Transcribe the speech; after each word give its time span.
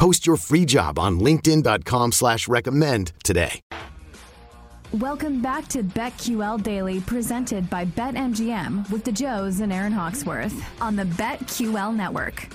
Post 0.00 0.26
your 0.26 0.38
free 0.38 0.64
job 0.64 0.98
on 0.98 1.20
linkedin.com 1.20 2.12
slash 2.12 2.48
recommend 2.48 3.12
today. 3.22 3.60
Welcome 4.94 5.42
back 5.42 5.68
to 5.68 5.82
BetQL 5.82 6.62
Daily, 6.62 7.02
presented 7.02 7.68
by 7.68 7.84
BetMGM 7.84 8.90
with 8.90 9.04
the 9.04 9.12
Joes 9.12 9.60
and 9.60 9.70
Aaron 9.70 9.92
Hawksworth 9.92 10.54
on 10.80 10.96
the 10.96 11.02
BetQL 11.04 11.94
Network. 11.94 12.48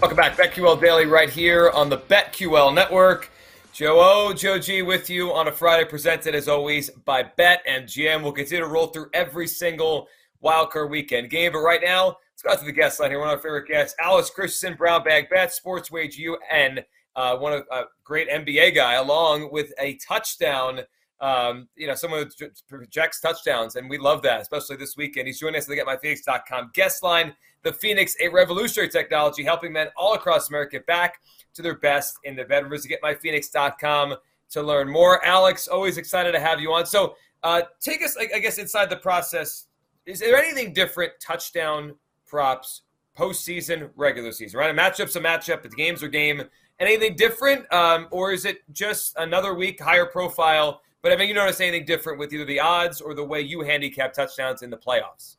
Welcome 0.00 0.16
back. 0.16 0.36
BetQL 0.36 0.80
Daily 0.80 1.06
right 1.06 1.30
here 1.30 1.70
on 1.70 1.88
the 1.88 1.98
BetQL 1.98 2.74
Network. 2.74 3.30
Joe 3.72 4.00
O, 4.00 4.32
Joe 4.32 4.58
G 4.58 4.82
with 4.82 5.08
you 5.08 5.32
on 5.32 5.46
a 5.46 5.52
Friday, 5.52 5.88
presented 5.88 6.34
as 6.34 6.48
always 6.48 6.90
by 6.90 7.22
BetMGM. 7.22 8.20
We'll 8.20 8.32
continue 8.32 8.64
to 8.64 8.68
roll 8.68 8.88
through 8.88 9.10
every 9.14 9.46
single 9.46 10.08
wildcard 10.42 10.90
weekend 10.90 11.30
game. 11.30 11.52
But 11.52 11.60
right 11.60 11.80
now, 11.80 12.16
let's 12.42 12.56
go 12.56 12.58
out 12.58 12.60
to 12.60 12.64
the 12.64 12.72
guest 12.72 13.00
line 13.00 13.10
here. 13.10 13.18
One 13.18 13.28
of 13.28 13.34
our 13.34 13.42
favorite 13.42 13.68
guests, 13.68 13.94
Alex 14.00 14.30
Christensen, 14.30 14.76
Brown 14.76 15.04
Bag 15.04 15.28
Bet, 15.30 15.52
Sports 15.52 15.90
Wage 15.90 16.16
UN, 16.16 16.80
uh, 17.14 17.36
one 17.36 17.52
of 17.52 17.64
a 17.70 17.74
uh, 17.74 17.84
great 18.04 18.28
NBA 18.28 18.74
guy, 18.74 18.94
along 18.94 19.50
with 19.52 19.72
a 19.78 19.98
touchdown. 20.06 20.80
Um, 21.20 21.68
you 21.76 21.86
know, 21.86 21.94
someone 21.94 22.28
who 22.38 22.48
projects 22.68 23.20
touchdowns, 23.20 23.76
and 23.76 23.88
we 23.88 23.96
love 23.96 24.22
that, 24.22 24.40
especially 24.40 24.74
this 24.76 24.96
weekend. 24.96 25.28
He's 25.28 25.38
joining 25.38 25.58
us 25.58 25.70
at 25.70 25.76
the 25.76 25.82
GetMyPhoenix.com 25.82 26.72
guest 26.74 27.04
line. 27.04 27.32
The 27.62 27.72
Phoenix, 27.72 28.16
a 28.20 28.28
revolutionary 28.28 28.88
technology 28.88 29.44
helping 29.44 29.72
men 29.72 29.88
all 29.96 30.14
across 30.14 30.48
America 30.48 30.78
get 30.78 30.86
back 30.86 31.20
to 31.54 31.62
their 31.62 31.78
best 31.78 32.16
in 32.24 32.34
the 32.34 32.44
bedroom. 32.44 32.72
Visit 32.72 32.98
getmyphoenix.com 33.00 34.16
to 34.50 34.62
learn 34.62 34.90
more. 34.90 35.24
Alex, 35.24 35.68
always 35.68 35.96
excited 35.96 36.32
to 36.32 36.40
have 36.40 36.60
you 36.60 36.72
on. 36.72 36.86
So 36.86 37.14
uh, 37.44 37.62
take 37.80 38.02
us, 38.02 38.16
I 38.16 38.40
guess, 38.40 38.58
inside 38.58 38.90
the 38.90 38.96
process. 38.96 39.66
Is 40.06 40.18
there 40.18 40.36
anything 40.36 40.72
different, 40.72 41.12
touchdown 41.24 41.94
props, 42.32 42.80
postseason, 43.16 43.90
regular 43.94 44.32
season, 44.32 44.58
right? 44.58 44.70
A 44.70 44.74
matchup's 44.74 45.16
a 45.16 45.20
matchup, 45.20 45.60
but 45.60 45.70
the 45.70 45.76
game's 45.76 46.02
are 46.02 46.08
game. 46.08 46.42
Anything 46.80 47.14
different? 47.14 47.70
Um, 47.70 48.08
or 48.10 48.32
is 48.32 48.46
it 48.46 48.62
just 48.72 49.14
another 49.18 49.52
week, 49.52 49.78
higher 49.78 50.06
profile? 50.06 50.80
But 51.02 51.12
I 51.12 51.16
mean, 51.16 51.28
you 51.28 51.34
notice 51.34 51.60
anything 51.60 51.84
different 51.84 52.18
with 52.18 52.32
either 52.32 52.46
the 52.46 52.58
odds 52.58 53.02
or 53.02 53.12
the 53.12 53.22
way 53.22 53.42
you 53.42 53.60
handicap 53.60 54.14
touchdowns 54.14 54.62
in 54.62 54.70
the 54.70 54.78
playoffs? 54.78 55.36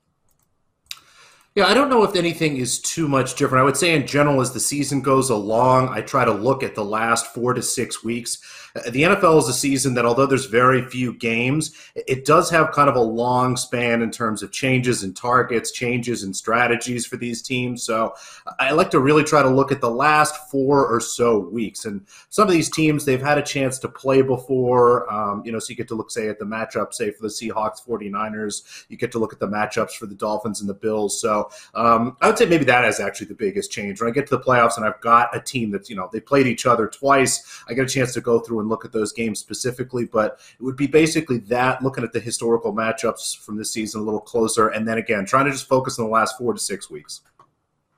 Yeah, 1.55 1.65
I 1.65 1.73
don't 1.73 1.89
know 1.89 2.03
if 2.03 2.15
anything 2.15 2.57
is 2.57 2.79
too 2.79 3.07
much 3.07 3.35
different. 3.35 3.61
I 3.61 3.65
would 3.65 3.77
say, 3.77 3.95
in 3.95 4.05
general, 4.05 4.39
as 4.39 4.53
the 4.53 4.59
season 4.59 5.01
goes 5.01 5.31
along, 5.31 5.89
I 5.89 6.01
try 6.01 6.25
to 6.25 6.31
look 6.31 6.61
at 6.61 6.75
the 6.75 6.85
last 6.85 7.27
four 7.33 7.55
to 7.55 7.61
six 7.61 8.03
weeks 8.03 8.62
the 8.73 9.03
NFL 9.03 9.37
is 9.37 9.47
a 9.47 9.53
season 9.53 9.93
that, 9.93 10.05
although 10.05 10.25
there's 10.25 10.47
very 10.47 10.81
few 10.81 11.13
games, 11.13 11.75
it 11.93 12.25
does 12.25 12.49
have 12.49 12.71
kind 12.71 12.89
of 12.89 12.95
a 12.95 13.01
long 13.01 13.55
span 13.55 14.01
in 14.01 14.09
terms 14.09 14.41
of 14.41 14.51
changes 14.51 15.03
in 15.03 15.13
targets, 15.13 15.71
changes 15.71 16.23
in 16.23 16.33
strategies 16.33 17.05
for 17.05 17.15
these 17.15 17.43
teams. 17.43 17.83
So 17.83 18.15
I 18.59 18.71
like 18.71 18.89
to 18.91 18.99
really 18.99 19.23
try 19.23 19.43
to 19.43 19.49
look 19.49 19.71
at 19.71 19.79
the 19.79 19.91
last 19.91 20.49
four 20.49 20.87
or 20.87 20.99
so 20.99 21.37
weeks. 21.37 21.85
And 21.85 22.03
some 22.29 22.47
of 22.47 22.51
these 22.51 22.71
teams, 22.71 23.05
they've 23.05 23.21
had 23.21 23.37
a 23.37 23.43
chance 23.43 23.77
to 23.79 23.87
play 23.87 24.23
before. 24.23 25.11
Um, 25.11 25.43
you 25.45 25.51
know, 25.51 25.59
so 25.59 25.69
you 25.69 25.75
get 25.75 25.87
to 25.89 25.95
look, 25.95 26.09
say, 26.09 26.27
at 26.27 26.39
the 26.39 26.45
matchup, 26.45 26.95
say, 26.95 27.11
for 27.11 27.21
the 27.21 27.27
Seahawks 27.27 27.85
49ers. 27.87 28.85
You 28.89 28.97
get 28.97 29.11
to 29.11 29.19
look 29.19 29.33
at 29.33 29.39
the 29.39 29.47
matchups 29.47 29.91
for 29.91 30.07
the 30.07 30.15
Dolphins 30.15 30.61
and 30.61 30.69
the 30.69 30.73
Bills. 30.73 31.21
So 31.21 31.51
um, 31.75 32.17
I 32.21 32.27
would 32.27 32.39
say 32.39 32.47
maybe 32.47 32.65
that 32.65 32.85
is 32.85 32.99
actually 32.99 33.27
the 33.27 33.35
biggest 33.35 33.71
change. 33.71 34.01
When 34.01 34.09
I 34.09 34.13
get 34.13 34.25
to 34.27 34.37
the 34.37 34.43
playoffs 34.43 34.77
and 34.77 34.85
I've 34.85 34.99
got 35.01 35.35
a 35.35 35.39
team 35.39 35.69
that's, 35.69 35.91
you 35.91 35.95
know, 35.95 36.09
they 36.11 36.19
played 36.19 36.47
each 36.47 36.65
other 36.65 36.87
twice, 36.87 37.63
I 37.69 37.75
get 37.75 37.85
a 37.85 37.89
chance 37.89 38.13
to 38.15 38.21
go 38.21 38.39
through 38.39 38.62
and 38.63 38.69
look 38.69 38.85
at 38.85 38.91
those 38.91 39.13
games 39.13 39.39
specifically, 39.39 40.05
but 40.05 40.39
it 40.59 40.63
would 40.63 40.75
be 40.75 40.87
basically 40.87 41.37
that 41.37 41.83
looking 41.83 42.03
at 42.03 42.13
the 42.13 42.19
historical 42.19 42.73
matchups 42.73 43.37
from 43.37 43.57
this 43.57 43.71
season 43.71 44.01
a 44.01 44.03
little 44.03 44.19
closer, 44.19 44.69
and 44.69 44.87
then 44.87 44.97
again 44.97 45.25
trying 45.25 45.45
to 45.45 45.51
just 45.51 45.67
focus 45.67 45.99
on 45.99 46.05
the 46.05 46.11
last 46.11 46.37
four 46.37 46.53
to 46.53 46.59
six 46.59 46.89
weeks. 46.89 47.21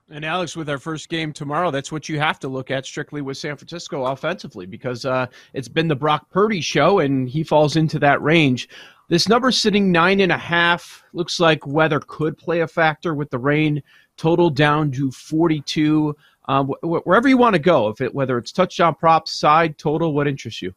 And 0.09 0.23
Alex, 0.23 0.55
with 0.55 0.69
our 0.69 0.77
first 0.77 1.09
game 1.09 1.33
tomorrow, 1.33 1.71
that's 1.71 1.91
what 1.91 2.07
you 2.07 2.19
have 2.19 2.39
to 2.41 2.47
look 2.47 2.69
at 2.69 2.85
strictly 2.85 3.21
with 3.21 3.37
San 3.37 3.57
Francisco 3.57 4.05
offensively 4.05 4.67
because 4.67 5.03
uh, 5.03 5.25
it's 5.53 5.67
been 5.67 5.87
the 5.87 5.95
Brock 5.95 6.29
Purdy 6.29 6.61
show, 6.61 6.99
and 6.99 7.27
he 7.27 7.43
falls 7.43 7.75
into 7.75 7.97
that 7.99 8.21
range. 8.21 8.69
This 9.07 9.29
number 9.29 9.51
sitting 9.51 9.91
nine 9.91 10.19
and 10.19 10.31
a 10.31 10.38
half 10.38 11.03
looks 11.13 11.39
like 11.39 11.67
weather 11.67 11.99
could 11.99 12.38
play 12.38 12.61
a 12.61 12.67
factor 12.67 13.13
with 13.13 13.29
the 13.29 13.38
rain. 13.38 13.83
Total 14.17 14.49
down 14.49 14.91
to 14.93 15.11
42 15.11 16.16
um, 16.47 16.67
wh- 16.67 17.05
wherever 17.05 17.27
you 17.27 17.38
want 17.38 17.53
to 17.53 17.59
go, 17.59 17.89
if 17.89 18.01
it 18.01 18.13
whether 18.13 18.38
it's 18.38 18.51
touchdown 18.51 18.95
props, 18.95 19.31
side, 19.31 19.77
total, 19.77 20.13
what 20.13 20.27
interests 20.27 20.61
you? 20.61 20.73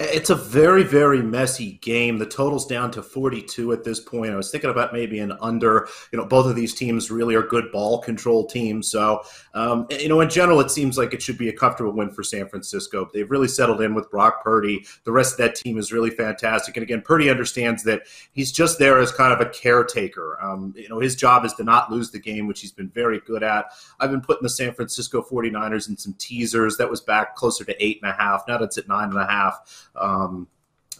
It's 0.00 0.30
a 0.30 0.36
very, 0.36 0.84
very 0.84 1.20
messy 1.20 1.72
game. 1.82 2.18
The 2.18 2.26
total's 2.26 2.66
down 2.66 2.92
to 2.92 3.02
42 3.02 3.72
at 3.72 3.82
this 3.82 3.98
point. 3.98 4.32
I 4.32 4.36
was 4.36 4.48
thinking 4.48 4.70
about 4.70 4.92
maybe 4.92 5.18
an 5.18 5.32
under. 5.40 5.88
You 6.12 6.20
know, 6.20 6.24
both 6.24 6.46
of 6.46 6.54
these 6.54 6.72
teams 6.72 7.10
really 7.10 7.34
are 7.34 7.42
good 7.42 7.72
ball 7.72 7.98
control 7.98 8.46
teams. 8.46 8.88
So, 8.88 9.22
um, 9.54 9.88
you 9.90 10.08
know, 10.08 10.20
in 10.20 10.30
general, 10.30 10.60
it 10.60 10.70
seems 10.70 10.96
like 10.96 11.14
it 11.14 11.20
should 11.20 11.36
be 11.36 11.48
a 11.48 11.52
comfortable 11.52 11.90
win 11.90 12.10
for 12.10 12.22
San 12.22 12.48
Francisco. 12.48 13.10
They've 13.12 13.28
really 13.28 13.48
settled 13.48 13.80
in 13.80 13.92
with 13.92 14.08
Brock 14.08 14.44
Purdy. 14.44 14.86
The 15.02 15.10
rest 15.10 15.32
of 15.32 15.38
that 15.38 15.56
team 15.56 15.78
is 15.78 15.92
really 15.92 16.10
fantastic. 16.10 16.76
And 16.76 16.84
again, 16.84 17.02
Purdy 17.02 17.28
understands 17.28 17.82
that 17.82 18.02
he's 18.30 18.52
just 18.52 18.78
there 18.78 19.00
as 19.00 19.10
kind 19.10 19.32
of 19.32 19.40
a 19.40 19.50
caretaker. 19.50 20.40
Um, 20.40 20.74
you 20.76 20.88
know, 20.88 21.00
his 21.00 21.16
job 21.16 21.44
is 21.44 21.54
to 21.54 21.64
not 21.64 21.90
lose 21.90 22.12
the 22.12 22.20
game, 22.20 22.46
which 22.46 22.60
he's 22.60 22.70
been 22.70 22.88
very 22.90 23.18
good 23.26 23.42
at. 23.42 23.72
I've 23.98 24.12
been 24.12 24.20
putting 24.20 24.44
the 24.44 24.48
San 24.48 24.74
Francisco 24.74 25.22
49ers 25.28 25.88
in 25.88 25.96
some 25.96 26.14
teasers. 26.18 26.76
That 26.76 26.88
was 26.88 27.00
back 27.00 27.34
closer 27.34 27.64
to 27.64 27.84
eight 27.84 27.98
and 28.00 28.12
a 28.12 28.14
half. 28.14 28.44
Now 28.46 28.58
that's 28.58 28.78
at 28.78 28.86
nine 28.86 29.08
and 29.08 29.18
a 29.18 29.26
half. 29.26 29.87
Um, 29.94 30.48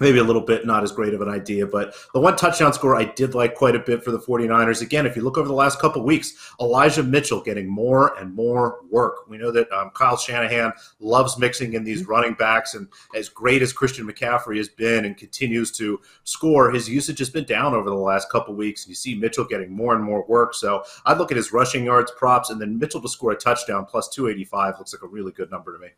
maybe 0.01 0.19
a 0.19 0.25
little 0.25 0.43
bit 0.43 0.67
not 0.67 0.83
as 0.83 0.93
great 0.93 1.15
of 1.15 1.21
an 1.21 1.29
idea 1.29 1.67
but 1.67 1.95
the 2.15 2.21
one 2.21 2.37
touchdown 2.37 2.73
score 2.73 2.97
i 2.97 3.05
did 3.05 3.35
like 3.35 3.55
quite 3.55 3.75
a 3.75 3.81
bit 3.81 4.05
for 4.05 4.11
the 4.11 4.19
49ers. 4.19 4.83
Again 4.83 5.07
if 5.07 5.17
you 5.17 5.23
look 5.23 5.39
over 5.39 5.49
the 5.49 5.55
last 5.55 5.79
couple 5.81 6.03
weeks 6.03 6.55
elijah 6.61 7.03
mitchell 7.03 7.41
getting 7.41 7.69
more 7.69 8.17
and 8.19 8.35
more 8.35 8.81
work. 8.91 9.29
We 9.29 9.39
know 9.39 9.51
that 9.53 9.71
um, 9.73 9.91
kyle 9.95 10.17
shanahan 10.17 10.73
loves 11.01 11.39
mixing 11.39 11.75
in 11.75 11.85
these 11.85 12.07
running 12.07 12.35
backs 12.35 12.75
and 12.75 12.89
as 13.15 13.29
great 13.29 13.63
as 13.63 13.73
christian 13.73 14.07
mccaffrey 14.07 14.57
has 14.59 14.69
been 14.69 15.05
and 15.05 15.17
continues 15.17 15.71
to 15.73 16.01
score 16.25 16.71
his 16.71 16.89
usage 16.89 17.19
has 17.19 17.31
been 17.31 17.45
down 17.45 17.75
over 17.75 17.91
the 17.91 17.97
last 17.97 18.31
couple 18.31 18.55
weeks 18.55 18.85
and 18.85 18.91
you 18.91 18.95
see 18.95 19.15
mitchell 19.15 19.45
getting 19.45 19.71
more 19.71 19.95
and 19.95 20.05
more 20.05 20.25
work. 20.27 20.55
So 20.55 20.85
i'd 21.07 21.19
look 21.19 21.31
at 21.31 21.37
his 21.37 21.53
rushing 21.53 21.85
yards 21.85 22.13
props 22.17 22.51
and 22.51 22.61
then 22.61 22.79
mitchell 22.79 23.01
to 23.01 23.09
score 23.09 23.33
a 23.33 23.37
touchdown 23.37 23.87
plus 23.87 24.09
285 24.09 24.79
looks 24.79 24.93
like 24.93 25.03
a 25.03 25.09
really 25.09 25.33
good 25.33 25.51
number 25.51 25.73
to 25.73 25.79
me 25.79 25.89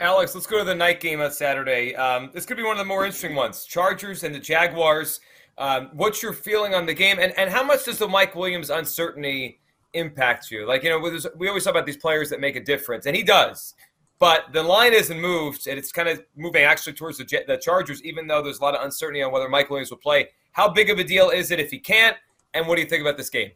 Alex, 0.00 0.34
let's 0.34 0.46
go 0.46 0.58
to 0.58 0.64
the 0.64 0.74
night 0.74 0.98
game 0.98 1.20
on 1.20 1.30
Saturday. 1.30 1.94
Um, 1.94 2.30
this 2.32 2.46
could 2.46 2.56
be 2.56 2.62
one 2.62 2.72
of 2.72 2.78
the 2.78 2.86
more 2.86 3.04
interesting 3.04 3.34
ones. 3.34 3.66
Chargers 3.66 4.24
and 4.24 4.34
the 4.34 4.38
Jaguars. 4.38 5.20
Um, 5.58 5.90
what's 5.92 6.22
your 6.22 6.32
feeling 6.32 6.72
on 6.72 6.86
the 6.86 6.94
game, 6.94 7.18
and, 7.20 7.38
and 7.38 7.50
how 7.50 7.62
much 7.62 7.84
does 7.84 7.98
the 7.98 8.08
Mike 8.08 8.34
Williams 8.34 8.70
uncertainty 8.70 9.60
impact 9.92 10.50
you? 10.50 10.66
Like, 10.66 10.84
you 10.84 10.88
know, 10.88 10.98
we 11.36 11.48
always 11.48 11.64
talk 11.64 11.72
about 11.72 11.84
these 11.84 11.98
players 11.98 12.30
that 12.30 12.40
make 12.40 12.56
a 12.56 12.64
difference, 12.64 13.04
and 13.04 13.14
he 13.14 13.22
does. 13.22 13.74
But 14.18 14.54
the 14.54 14.62
line 14.62 14.94
isn't 14.94 15.20
moved, 15.20 15.66
and 15.66 15.78
it's 15.78 15.92
kind 15.92 16.08
of 16.08 16.22
moving 16.34 16.62
actually 16.62 16.94
towards 16.94 17.18
the, 17.18 17.44
the 17.46 17.58
Chargers, 17.58 18.02
even 18.02 18.26
though 18.26 18.40
there's 18.40 18.60
a 18.60 18.62
lot 18.62 18.74
of 18.74 18.82
uncertainty 18.82 19.22
on 19.22 19.32
whether 19.32 19.50
Mike 19.50 19.68
Williams 19.68 19.90
will 19.90 19.98
play. 19.98 20.28
How 20.52 20.66
big 20.66 20.88
of 20.88 20.98
a 20.98 21.04
deal 21.04 21.28
is 21.28 21.50
it 21.50 21.60
if 21.60 21.70
he 21.70 21.78
can't? 21.78 22.16
And 22.54 22.66
what 22.66 22.76
do 22.76 22.82
you 22.82 22.88
think 22.88 23.02
about 23.02 23.18
this 23.18 23.28
game? 23.28 23.50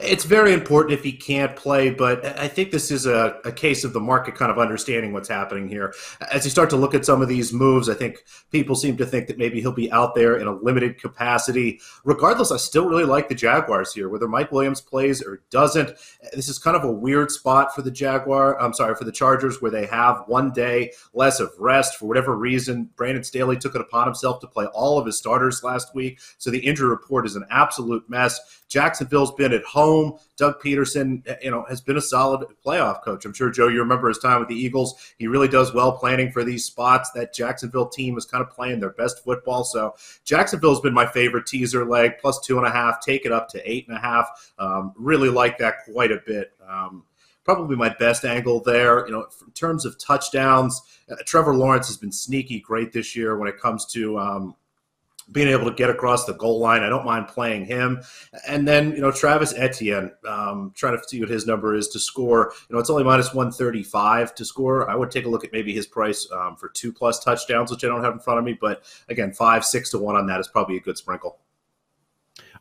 It's 0.00 0.24
very 0.24 0.52
important 0.52 0.92
if 0.92 1.04
he 1.04 1.12
can't 1.12 1.54
play, 1.54 1.90
but 1.90 2.24
I 2.38 2.48
think 2.48 2.72
this 2.72 2.90
is 2.90 3.06
a, 3.06 3.38
a, 3.44 3.52
case 3.52 3.84
of 3.84 3.92
the 3.92 4.00
market 4.00 4.34
kind 4.34 4.50
of 4.50 4.58
understanding 4.58 5.12
what's 5.12 5.28
happening 5.28 5.68
here. 5.68 5.94
As 6.32 6.44
you 6.44 6.50
start 6.50 6.68
to 6.70 6.76
look 6.76 6.94
at 6.94 7.06
some 7.06 7.22
of 7.22 7.28
these 7.28 7.52
moves, 7.52 7.88
I 7.88 7.94
think 7.94 8.24
people 8.50 8.74
seem 8.74 8.96
to 8.96 9.06
think 9.06 9.28
that 9.28 9.38
maybe 9.38 9.60
he'll 9.60 9.72
be 9.72 9.92
out 9.92 10.16
there 10.16 10.36
in 10.36 10.48
a 10.48 10.52
limited 10.52 11.00
capacity. 11.00 11.80
Regardless, 12.04 12.50
I 12.50 12.56
still 12.56 12.88
really 12.88 13.04
like 13.04 13.28
the 13.28 13.34
Jaguars 13.36 13.92
here, 13.92 14.08
whether 14.08 14.26
Mike 14.26 14.50
Williams 14.50 14.80
plays 14.80 15.22
or 15.22 15.42
doesn't. 15.50 15.90
This 16.32 16.48
is 16.48 16.58
kind 16.58 16.76
of 16.76 16.82
a 16.82 16.90
weird 16.90 17.30
spot 17.30 17.72
for 17.74 17.82
the 17.82 17.90
Jaguar. 17.92 18.60
I'm 18.60 18.74
sorry, 18.74 18.96
for 18.96 19.04
the 19.04 19.12
Chargers, 19.12 19.62
where 19.62 19.70
they 19.70 19.86
have 19.86 20.24
one 20.26 20.50
day 20.50 20.92
less 21.12 21.38
of 21.38 21.52
rest 21.58 21.96
for 21.96 22.06
whatever 22.06 22.36
reason. 22.36 22.90
Brandon 22.96 23.22
Staley 23.22 23.56
took 23.56 23.76
it 23.76 23.80
upon 23.80 24.06
himself 24.06 24.40
to 24.40 24.48
play 24.48 24.66
all 24.66 24.98
of 24.98 25.06
his 25.06 25.18
starters 25.18 25.62
last 25.62 25.94
week, 25.94 26.18
so 26.38 26.50
the 26.50 26.58
injury 26.58 26.88
report 26.88 27.26
is 27.26 27.36
an 27.36 27.44
absolute 27.50 28.10
mess. 28.10 28.40
Jacksonville's 28.68 29.32
been 29.34 29.52
at 29.52 29.62
home. 29.62 29.83
Doug 30.36 30.60
Pederson, 30.60 31.22
you 31.42 31.50
know, 31.50 31.64
has 31.68 31.80
been 31.80 31.96
a 31.96 32.00
solid 32.00 32.46
playoff 32.64 33.02
coach. 33.02 33.24
I'm 33.24 33.32
sure 33.32 33.50
Joe, 33.50 33.68
you 33.68 33.78
remember 33.78 34.08
his 34.08 34.18
time 34.18 34.40
with 34.40 34.48
the 34.48 34.54
Eagles. 34.54 35.14
He 35.18 35.26
really 35.26 35.48
does 35.48 35.72
well 35.74 35.92
planning 35.92 36.30
for 36.32 36.44
these 36.44 36.64
spots. 36.64 37.10
That 37.12 37.34
Jacksonville 37.34 37.88
team 37.88 38.18
is 38.18 38.24
kind 38.24 38.42
of 38.42 38.50
playing 38.50 38.80
their 38.80 38.90
best 38.90 39.22
football. 39.24 39.64
So 39.64 39.94
Jacksonville's 40.24 40.80
been 40.80 40.94
my 40.94 41.06
favorite 41.06 41.46
teaser 41.46 41.84
leg, 41.84 42.18
plus 42.20 42.40
two 42.40 42.58
and 42.58 42.66
a 42.66 42.70
half. 42.70 43.00
Take 43.00 43.26
it 43.26 43.32
up 43.32 43.48
to 43.50 43.70
eight 43.70 43.86
and 43.88 43.96
a 43.96 44.00
half. 44.00 44.52
Um, 44.58 44.92
really 44.96 45.30
like 45.30 45.58
that 45.58 45.84
quite 45.84 46.12
a 46.12 46.20
bit. 46.26 46.52
Um, 46.68 47.04
probably 47.44 47.76
my 47.76 47.90
best 47.90 48.24
angle 48.24 48.60
there. 48.60 49.06
You 49.06 49.12
know, 49.12 49.26
in 49.46 49.52
terms 49.52 49.84
of 49.84 49.98
touchdowns, 49.98 50.80
uh, 51.10 51.16
Trevor 51.26 51.54
Lawrence 51.54 51.86
has 51.88 51.96
been 51.96 52.12
sneaky 52.12 52.60
great 52.60 52.92
this 52.92 53.14
year 53.14 53.38
when 53.38 53.48
it 53.48 53.60
comes 53.60 53.86
to 53.92 54.18
um, 54.18 54.54
being 55.32 55.48
able 55.48 55.64
to 55.64 55.74
get 55.74 55.90
across 55.90 56.24
the 56.24 56.34
goal 56.34 56.58
line. 56.58 56.82
I 56.82 56.88
don't 56.88 57.04
mind 57.04 57.28
playing 57.28 57.64
him. 57.64 58.02
And 58.46 58.66
then, 58.66 58.92
you 58.92 59.00
know, 59.00 59.10
Travis 59.10 59.54
Etienne, 59.56 60.12
um, 60.28 60.72
trying 60.74 60.98
to 60.98 61.08
see 61.08 61.20
what 61.20 61.28
his 61.28 61.46
number 61.46 61.74
is 61.74 61.88
to 61.88 61.98
score. 61.98 62.52
You 62.68 62.74
know, 62.74 62.80
it's 62.80 62.90
only 62.90 63.04
minus 63.04 63.34
135 63.34 64.34
to 64.34 64.44
score. 64.44 64.90
I 64.90 64.96
would 64.96 65.10
take 65.10 65.26
a 65.26 65.28
look 65.28 65.44
at 65.44 65.52
maybe 65.52 65.72
his 65.72 65.86
price 65.86 66.28
um, 66.32 66.56
for 66.56 66.68
two 66.68 66.92
plus 66.92 67.22
touchdowns, 67.22 67.70
which 67.70 67.84
I 67.84 67.88
don't 67.88 68.04
have 68.04 68.12
in 68.12 68.20
front 68.20 68.38
of 68.38 68.44
me. 68.44 68.56
But 68.60 68.82
again, 69.08 69.32
five, 69.32 69.64
six 69.64 69.90
to 69.90 69.98
one 69.98 70.16
on 70.16 70.26
that 70.26 70.40
is 70.40 70.48
probably 70.48 70.76
a 70.76 70.80
good 70.80 70.98
sprinkle. 70.98 71.38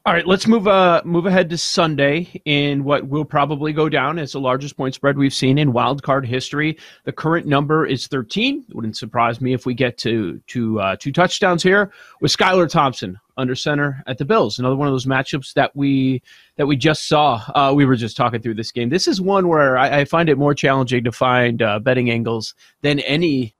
All 0.06 0.12
right, 0.12 0.28
let's 0.28 0.48
move 0.48 0.68
uh 0.68 1.02
move 1.06 1.28
ahead 1.28 1.50
to 1.52 1.58
Sunday 1.58 2.42
in 2.44 2.84
what 2.84 3.08
will 3.08 3.24
probably 3.24 3.72
go 3.72 3.88
down 3.88 4.20
as 4.20 4.34
the 4.34 4.40
largest 4.42 4.76
point 4.76 4.94
spread 4.94 5.18
we've 5.18 5.34
seen 5.34 5.58
in 5.58 5.72
wild 5.72 6.04
card 6.04 6.26
history. 6.26 6.78
The 7.06 7.14
current 7.14 7.48
number 7.48 7.86
is 7.86 8.08
13. 8.08 8.66
It 8.68 8.76
wouldn't 8.76 8.98
surprise 8.98 9.40
me 9.40 9.54
if 9.54 9.66
we 9.66 9.74
get 9.74 9.98
to 10.00 10.42
to 10.48 10.82
uh, 10.82 10.96
two 10.98 11.14
touchdowns 11.14 11.64
here 11.64 11.90
with 12.20 12.36
Skylar 12.36 12.70
Thompson 12.70 13.18
under 13.38 13.56
center 13.56 14.04
at 14.06 14.18
the 14.18 14.26
Bills. 14.26 14.60
Another 14.60 14.76
one 14.76 14.90
of 14.90 14.94
those 14.94 15.06
matchups 15.06 15.54
that 15.54 15.74
we 15.74 16.22
that 16.58 16.68
we 16.68 16.76
just 16.76 17.08
saw. 17.08 17.42
Uh, 17.56 17.72
we 17.74 17.86
were 17.86 17.96
just 17.96 18.18
talking 18.18 18.42
through 18.42 18.56
this 18.56 18.74
game. 18.74 18.90
This 18.90 19.08
is 19.08 19.22
one 19.22 19.48
where 19.48 19.78
I, 19.78 20.00
I 20.00 20.06
find 20.06 20.28
it 20.28 20.38
more 20.38 20.54
challenging 20.54 21.06
to 21.06 21.14
find 21.14 21.62
uh, 21.62 21.80
betting 21.80 22.12
angles 22.12 22.56
than 22.82 23.00
any. 23.00 23.56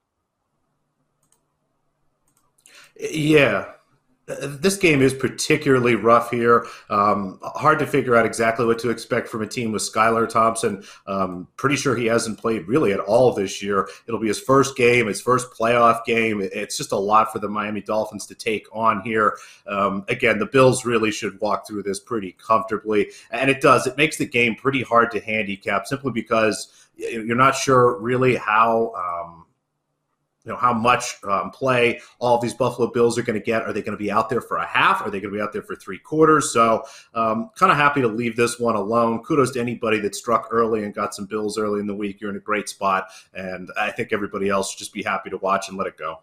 Yeah, 3.00 3.72
this 4.26 4.78
game 4.78 5.02
is 5.02 5.14
particularly 5.14 5.96
rough 5.96 6.32
here. 6.32 6.66
Um, 6.90 7.40
hard 7.44 7.80
to 7.80 7.88
figure 7.88 8.16
out 8.16 8.26
exactly 8.26 8.66
what 8.66 8.80
to 8.80 8.90
expect 8.90 9.28
from 9.28 9.42
a 9.42 9.48
team 9.48 9.72
with 9.74 9.82
Skylar 9.82 10.30
Thompson. 10.30 10.84
Um, 11.08 11.48
pretty 11.58 11.76
sure 11.76 11.96
he 11.96 12.06
hasn't 12.06 12.40
played 12.40 12.68
really 12.68 12.94
at 12.94 13.02
all 13.02 13.34
this 13.34 13.62
year. 13.62 13.90
It'll 14.08 14.22
be 14.22 14.30
his 14.30 14.40
first 14.40 14.78
game, 14.78 15.08
his 15.08 15.22
first 15.22 15.52
playoff 15.52 16.06
game. 16.06 16.42
It's 16.42 16.78
just 16.78 16.94
a 16.94 16.98
lot 16.98 17.34
for 17.34 17.40
the 17.40 17.50
Miami 17.50 17.82
Dolphins 17.82 18.26
to 18.28 18.36
take 18.36 18.66
on 18.72 19.02
here. 19.02 19.38
Um, 19.68 20.06
again, 20.08 20.40
the 20.40 20.46
Bills 20.46 20.86
really 20.86 21.12
should 21.12 21.40
walk 21.42 21.68
through 21.68 21.84
this 21.84 22.00
pretty 22.00 22.34
comfortably, 22.34 23.12
and 23.32 23.50
it 23.50 23.60
does. 23.60 23.88
It 23.88 23.98
makes 23.98 24.18
the 24.18 24.26
game 24.26 24.56
pretty 24.56 24.84
hard 24.84 25.12
to 25.12 25.20
handicap 25.20 25.86
simply 25.86 26.12
because 26.12 26.72
you're 26.96 27.36
not 27.36 27.56
sure 27.56 28.00
really 28.00 28.36
how 28.36 28.94
um, 28.96 29.43
you 30.46 30.52
know 30.52 30.58
how 30.58 30.74
much 30.74 31.18
um, 31.24 31.52
play 31.52 32.02
all 32.20 32.38
these 32.38 32.54
Buffalo 32.54 32.90
Bills 32.92 33.18
are 33.18 33.24
going 33.24 33.40
to 33.40 33.46
get. 33.46 33.64
Are 33.64 33.72
they 33.72 33.82
going 33.82 33.98
to 33.98 34.04
be 34.04 34.12
out 34.12 34.30
there 34.30 34.42
for 34.42 34.58
a 34.58 34.66
half? 34.66 35.02
Are 35.02 35.10
they 35.10 35.20
going 35.20 35.32
to 35.32 35.38
be 35.38 35.42
out 35.42 35.54
there 35.54 35.62
for 35.62 35.76
three 35.76 35.98
quarters? 35.98 36.52
So, 36.52 36.84
um, 37.14 37.50
kind 37.56 37.72
of 37.72 37.78
happy 37.78 38.02
to 38.02 38.08
leave 38.08 38.36
this 38.36 38.60
one 38.60 38.76
alone. 38.76 39.24
Kudos 39.24 39.52
to 39.52 39.62
anybody 39.62 40.00
that 40.00 40.16
struck 40.16 40.50
early 40.52 40.84
and 40.84 40.94
got 40.94 41.16
some 41.16 41.26
Bills 41.26 41.58
early 41.58 41.80
in 41.80 41.88
the 41.88 41.96
week. 41.96 42.20
You're 42.20 42.30
in 42.30 42.36
a 42.36 42.42
great 42.42 42.68
spot, 42.68 43.08
and 43.34 43.70
I 43.80 43.92
think 43.92 44.12
everybody 44.12 44.50
else 44.50 44.72
should 44.72 44.80
just 44.80 44.94
be 44.94 45.04
happy 45.04 45.30
to 45.30 45.38
watch 45.38 45.70
and 45.70 45.78
let 45.78 45.88
it 45.88 45.98
go. 45.98 46.20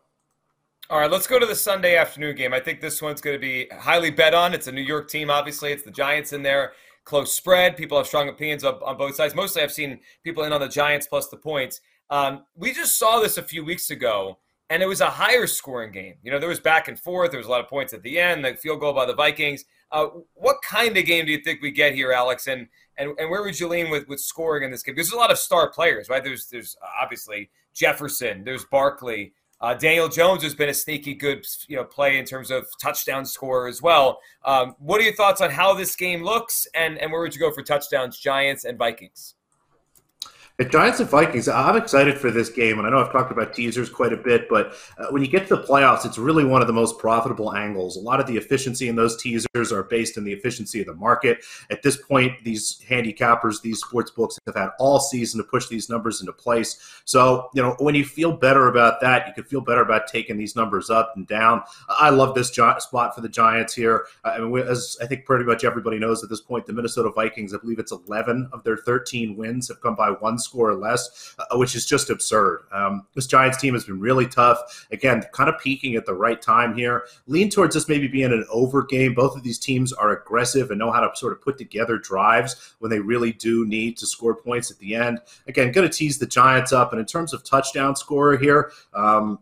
All 0.91 0.99
right, 0.99 1.11
let's 1.11 1.29
go 1.29 1.39
to 1.39 1.47
the 1.47 1.55
Sunday 1.55 1.97
afternoon 1.97 2.35
game. 2.35 2.53
I 2.53 2.59
think 2.59 2.81
this 2.81 3.01
one's 3.01 3.21
going 3.21 3.37
to 3.37 3.41
be 3.41 3.69
highly 3.73 4.11
bet 4.11 4.35
on. 4.35 4.53
It's 4.53 4.67
a 4.67 4.73
New 4.73 4.83
York 4.83 5.09
team, 5.09 5.31
obviously. 5.31 5.71
It's 5.71 5.85
the 5.85 5.91
Giants 5.93 6.33
in 6.33 6.43
there. 6.43 6.73
Close 7.05 7.33
spread. 7.33 7.77
People 7.77 7.97
have 7.97 8.09
strong 8.09 8.29
opinions 8.29 8.65
on, 8.65 8.75
on 8.85 8.99
both 8.99 9.15
sides. 9.15 9.35
Mostly, 9.35 9.63
I've 9.63 9.71
seen 9.73 10.01
people 10.25 10.43
in 10.43 10.53
on 10.53 10.61
the 10.61 10.69
Giants 10.69 11.07
plus 11.07 11.29
the 11.29 11.37
points. 11.37 11.81
Um, 12.11 12.45
we 12.57 12.73
just 12.73 12.99
saw 12.99 13.21
this 13.21 13.39
a 13.39 13.43
few 13.43 13.65
weeks 13.65 13.91
ago, 13.91 14.39
and 14.69 14.83
it 14.83 14.87
was 14.87 15.01
a 15.01 15.11
higher 15.11 15.47
scoring 15.47 15.93
game. 15.93 16.15
You 16.23 16.31
know, 16.31 16.39
there 16.39 16.49
was 16.49 16.61
back 16.61 16.89
and 16.89 16.99
forth. 16.99 17.31
There 17.31 17.39
was 17.39 17.47
a 17.47 17.51
lot 17.51 17.61
of 17.61 17.69
points 17.69 17.93
at 17.93 18.03
the 18.03 18.19
end. 18.19 18.45
The 18.45 18.55
field 18.55 18.81
goal 18.81 18.93
by 18.93 19.07
the 19.07 19.15
Vikings. 19.15 19.65
Uh, 19.93 20.07
what 20.35 20.57
kind 20.63 20.97
of 20.97 21.05
game 21.05 21.27
do 21.27 21.33
you 21.33 21.41
think 21.41 21.61
we 21.63 21.71
get 21.71 21.95
here, 21.95 22.13
Alex? 22.13 22.47
And 22.47 22.69
and, 22.99 23.13
and 23.19 23.31
where 23.31 23.43
would 23.43 23.59
you 23.59 23.67
lean 23.67 23.91
with, 23.91 24.07
with 24.09 24.21
scoring 24.21 24.63
in 24.63 24.71
this 24.71 24.83
game? 24.83 24.95
Because 24.95 25.09
there's 25.09 25.17
a 25.17 25.21
lot 25.21 25.31
of 25.31 25.39
star 25.39 25.71
players, 25.71 26.09
right? 26.09 26.23
There's 26.23 26.47
there's 26.47 26.77
obviously 27.01 27.51
Jefferson. 27.75 28.45
There's 28.45 28.65
Barkley. 28.65 29.33
Uh, 29.61 29.75
Daniel 29.75 30.09
Jones 30.09 30.43
has 30.43 30.55
been 30.55 30.71
a 30.71 30.75
sneaky 30.75 31.13
good, 31.13 31.45
you 31.69 31.77
know, 31.77 31.85
play 31.85 32.19
in 32.19 32.25
terms 32.25 32.51
of 32.51 32.67
touchdown 32.81 33.27
scorer 33.27 33.69
as 33.69 33.83
well. 33.83 34.19
Um, 34.45 34.75
what 34.79 35.01
are 35.01 35.05
your 35.05 35.15
thoughts 35.15 35.43
on 35.43 35.51
how 35.51 35.75
this 35.75 35.97
game 35.97 36.23
looks, 36.23 36.67
and 36.75 36.99
and 36.99 37.13
where 37.13 37.21
would 37.21 37.35
you 37.35 37.41
go 37.41 37.51
for 37.51 37.63
touchdowns, 37.63 38.19
Giants 38.19 38.65
and 38.65 38.79
Vikings? 38.79 39.35
The 40.61 40.67
Giants 40.67 41.01
and 41.01 41.09
Vikings, 41.09 41.49
I'm 41.49 41.79
excited 41.79 42.19
for 42.19 42.31
this 42.31 42.51
game, 42.51 42.77
and 42.77 42.87
I 42.87 42.91
know 42.91 42.99
I've 42.99 43.11
talked 43.11 43.33
about 43.33 43.55
teasers 43.55 43.89
quite 43.89 44.13
a 44.13 44.17
bit, 44.19 44.47
but 44.47 44.75
uh, 44.99 45.07
when 45.09 45.23
you 45.23 45.29
get 45.29 45.49
to 45.49 45.57
the 45.57 45.63
playoffs, 45.63 46.05
it's 46.05 46.19
really 46.19 46.45
one 46.45 46.61
of 46.61 46.67
the 46.67 46.75
most 46.75 46.99
profitable 46.99 47.55
angles. 47.55 47.97
A 47.97 48.01
lot 48.01 48.21
of 48.21 48.27
the 48.27 48.37
efficiency 48.37 48.87
in 48.87 48.95
those 48.95 49.17
teasers 49.17 49.73
are 49.73 49.85
based 49.85 50.19
in 50.19 50.25
the 50.25 50.35
efficiency 50.35 50.81
of 50.81 50.87
the 50.87 50.93
market. 50.93 51.39
At 51.71 51.83
this 51.83 51.97
point, 51.97 52.45
these 52.45 52.79
handicappers, 52.87 53.63
these 53.63 53.81
sports 53.81 54.11
books 54.11 54.39
have 54.45 54.55
had 54.55 54.69
all 54.79 55.01
season 55.01 55.39
to 55.39 55.45
push 55.45 55.67
these 55.69 55.89
numbers 55.89 56.21
into 56.21 56.35
place. 56.35 56.79
So, 57.07 57.49
you 57.55 57.63
know, 57.63 57.75
when 57.79 57.95
you 57.95 58.05
feel 58.05 58.37
better 58.37 58.69
about 58.69 59.01
that, 59.01 59.29
you 59.29 59.33
can 59.33 59.45
feel 59.45 59.63
better 59.63 59.81
about 59.81 60.09
taking 60.09 60.37
these 60.37 60.57
numbers 60.57 60.91
up 60.91 61.15
and 61.17 61.27
down. 61.27 61.63
I 61.89 62.11
love 62.11 62.35
this 62.35 62.49
spot 62.49 63.15
for 63.15 63.23
the 63.23 63.31
Giants 63.31 63.73
here. 63.73 64.05
I 64.25 64.39
mean, 64.41 64.59
as 64.59 64.99
I 65.01 65.07
think 65.07 65.25
pretty 65.25 65.47
much 65.47 65.65
everybody 65.65 65.99
knows 65.99 66.23
at 66.23 66.29
this 66.29 66.43
point, 66.43 66.67
the 66.67 66.75
Minnesota 66.75 67.11
Vikings, 67.17 67.55
I 67.55 67.57
believe 67.57 67.79
it's 67.79 67.93
11 67.93 68.51
of 68.53 68.63
their 68.63 68.77
13 68.77 69.39
wins 69.39 69.69
have 69.69 69.81
come 69.81 69.97
by 69.97 70.11
one 70.11 70.39
score 70.39 70.50
or 70.59 70.75
less, 70.75 71.35
uh, 71.39 71.57
which 71.57 71.75
is 71.75 71.87
just 71.87 72.11
absurd. 72.11 72.65
Um, 72.73 73.07
this 73.15 73.27
Giants 73.27 73.61
team 73.61 73.75
has 73.75 73.85
been 73.85 74.01
really 74.01 74.27
tough. 74.27 74.87
Again, 74.91 75.23
kind 75.33 75.49
of 75.49 75.61
peaking 75.61 75.95
at 75.95 76.07
the 76.07 76.15
right 76.15 76.41
time 76.41 76.75
here. 76.75 77.05
Lean 77.27 77.51
towards 77.51 77.75
this 77.75 77.89
maybe 77.89 78.09
being 78.09 78.33
an 78.33 78.45
over 78.51 78.83
game. 78.83 79.15
Both 79.15 79.37
of 79.37 79.43
these 79.43 79.59
teams 79.59 79.93
are 79.93 80.11
aggressive 80.11 80.71
and 80.71 80.79
know 80.79 80.91
how 80.91 81.01
to 81.01 81.11
sort 81.17 81.33
of 81.33 81.43
put 81.43 81.59
together 81.59 81.99
drives 81.99 82.75
when 82.79 82.91
they 82.91 83.01
really 83.01 83.33
do 83.33 83.67
need 83.67 83.97
to 83.99 84.07
score 84.07 84.35
points 84.35 84.71
at 84.71 84.79
the 84.79 84.95
end. 84.95 85.21
Again, 85.47 85.73
going 85.73 85.89
to 85.89 85.95
tease 85.95 86.19
the 86.19 86.27
Giants 86.27 86.73
up. 86.73 86.93
And 86.93 87.01
in 87.01 87.07
terms 87.07 87.33
of 87.33 87.45
touchdown 87.45 87.97
scorer 87.97 88.37
here, 88.37 88.73
um, 88.95 89.39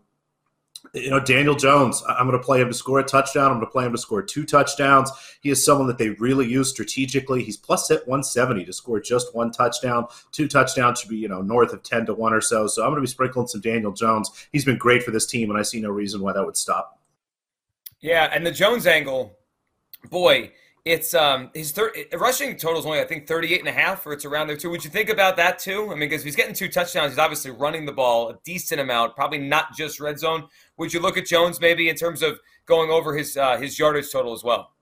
you 0.95 1.11
know, 1.11 1.21
Daniel 1.21 1.55
Jones, 1.55 2.03
I'm 2.09 2.27
going 2.27 2.39
to 2.39 2.45
play 2.45 2.61
him 2.61 2.69
to 2.69 2.75
score 2.75 2.99
a 2.99 3.05
touchdown. 3.05 3.47
I'm 3.51 3.59
going 3.59 3.67
to 3.67 3.71
play 3.71 3.85
him 3.85 3.93
to 3.93 3.99
score 3.99 4.23
two 4.23 4.45
touchdowns. 4.45 5.11
He 5.41 5.51
is 5.51 5.65
someone 5.65 5.87
that 5.89 5.99
they 5.99 6.11
really 6.11 6.47
use 6.47 6.71
strategically. 6.71 7.43
He's 7.43 7.57
plus 7.57 7.89
hit 7.89 8.07
170 8.07 8.65
to 8.65 8.73
score 8.73 9.01
just 9.01 9.35
one 9.35 9.51
touchdown. 9.51 10.07
Two 10.33 10.49
touchdowns 10.49 11.01
should 11.01 11.11
be, 11.11 11.17
you 11.17 11.29
know, 11.29 11.43
north 11.43 11.73
of 11.73 11.83
10 11.83 12.07
to 12.07 12.15
1 12.15 12.33
or 12.33 12.41
so. 12.41 12.67
So 12.67 12.83
I'm 12.83 12.91
going 12.91 12.97
to 12.97 13.03
be 13.03 13.07
sprinkling 13.07 13.47
some 13.47 13.61
Daniel 13.61 13.93
Jones. 13.93 14.31
He's 14.53 14.65
been 14.65 14.79
great 14.79 15.03
for 15.03 15.11
this 15.11 15.27
team, 15.27 15.51
and 15.51 15.59
I 15.59 15.63
see 15.63 15.81
no 15.81 15.91
reason 15.91 16.21
why 16.21 16.33
that 16.33 16.45
would 16.45 16.57
stop. 16.57 16.99
Yeah, 18.01 18.31
and 18.33 18.47
the 18.47 18.53
Jones 18.53 18.87
angle, 18.87 19.37
boy, 20.09 20.53
it's 20.89 21.13
um 21.13 21.51
his 21.55 21.73
third 21.73 21.93
rushing 22.15 22.57
total 22.57 22.81
is 22.81 22.87
only 22.87 23.01
I 23.01 23.05
think 23.05 23.27
38 23.27 23.61
and 23.61 23.69
a 23.69 23.73
half 23.73 24.07
or 24.07 24.13
it's 24.13 24.25
around 24.25 24.47
there 24.47 24.57
too. 24.57 24.71
Would 24.71 24.85
you 24.85 24.91
think 24.91 25.11
about 25.11 25.37
that 25.37 25.59
too? 25.59 25.87
I 25.87 25.91
mean, 25.91 26.09
because 26.09 26.25
he's 26.25 26.37
getting 26.37 26.55
two 26.55 26.69
touchdowns, 26.69 27.13
he's 27.13 27.19
obviously 27.19 27.51
running 27.51 27.85
the 27.85 27.93
ball 27.93 28.31
a 28.31 28.39
decent 28.45 28.81
amount, 28.81 29.15
probably 29.15 29.39
not 29.39 29.77
just 29.77 30.01
red 30.01 30.19
zone. 30.19 30.49
Would 30.79 30.93
you 30.93 31.01
look 31.01 31.17
at 31.19 31.27
Jones 31.27 31.61
maybe 31.61 31.89
in 31.89 31.97
terms 31.97 32.23
of 32.23 32.41
going 32.67 32.91
over 32.91 33.17
his 33.17 33.37
uh, 33.37 33.59
his 33.59 33.79
yardage 33.79 34.11
total 34.11 34.33
as 34.33 34.43
well? 34.43 34.73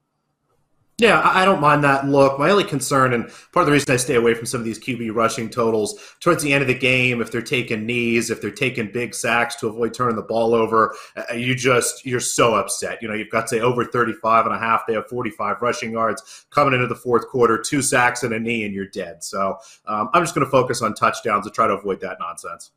Yeah, 0.99 1.21
I 1.23 1.45
don't 1.45 1.61
mind 1.61 1.85
that 1.85 2.07
look. 2.07 2.39
My 2.39 2.49
only 2.49 2.65
concern, 2.65 3.13
and 3.13 3.29
part 3.53 3.65
of 3.65 3.67
the 3.67 3.73
reason 3.73 3.93
I 3.93 3.99
stay 3.99 4.15
away 4.15 4.33
from 4.33 4.47
some 4.47 4.61
of 4.61 4.65
these 4.65 4.79
QB 4.79 5.15
rushing 5.15 5.51
totals, 5.51 6.17
towards 6.21 6.43
the 6.43 6.55
end 6.55 6.63
of 6.63 6.69
the 6.69 6.79
game, 6.79 7.21
if 7.21 7.31
they're 7.31 7.43
taking 7.43 7.85
knees, 7.85 8.31
if 8.31 8.41
they're 8.41 8.51
taking 8.51 8.91
big 8.91 9.15
sacks 9.15 9.57
to 9.57 9.69
avoid 9.69 9.93
turning 9.93 10.17
the 10.17 10.23
ball 10.23 10.55
over, 10.55 10.97
uh, 11.15 11.35
you 11.35 11.55
just, 11.55 12.07
you're 12.07 12.19
so 12.19 12.55
upset. 12.55 13.03
You 13.03 13.09
know, 13.09 13.15
you've 13.15 13.29
got, 13.29 13.51
say, 13.51 13.61
over 13.61 13.85
35 13.85 14.47
and 14.47 14.55
a 14.55 14.59
half. 14.59 14.87
They 14.87 14.95
have 14.95 15.07
45 15.07 15.61
rushing 15.61 15.93
yards 15.93 16.47
coming 16.49 16.73
into 16.73 16.87
the 16.87 16.95
fourth 16.95 17.29
quarter, 17.29 17.59
two 17.59 17.83
sacks 17.83 18.23
and 18.23 18.33
a 18.33 18.41
knee, 18.41 18.65
and 18.65 18.73
you're 18.73 18.87
dead. 18.87 19.23
So 19.23 19.59
um, 19.87 20.09
I'm 20.15 20.23
just 20.23 20.35
going 20.35 20.47
to 20.47 20.51
focus 20.51 20.81
on 20.81 20.95
touchdowns 20.95 21.45
to 21.45 21.51
try 21.51 21.67
to 21.67 21.75
avoid 21.75 22.01
that 22.01 22.17
nonsense. 22.21 22.71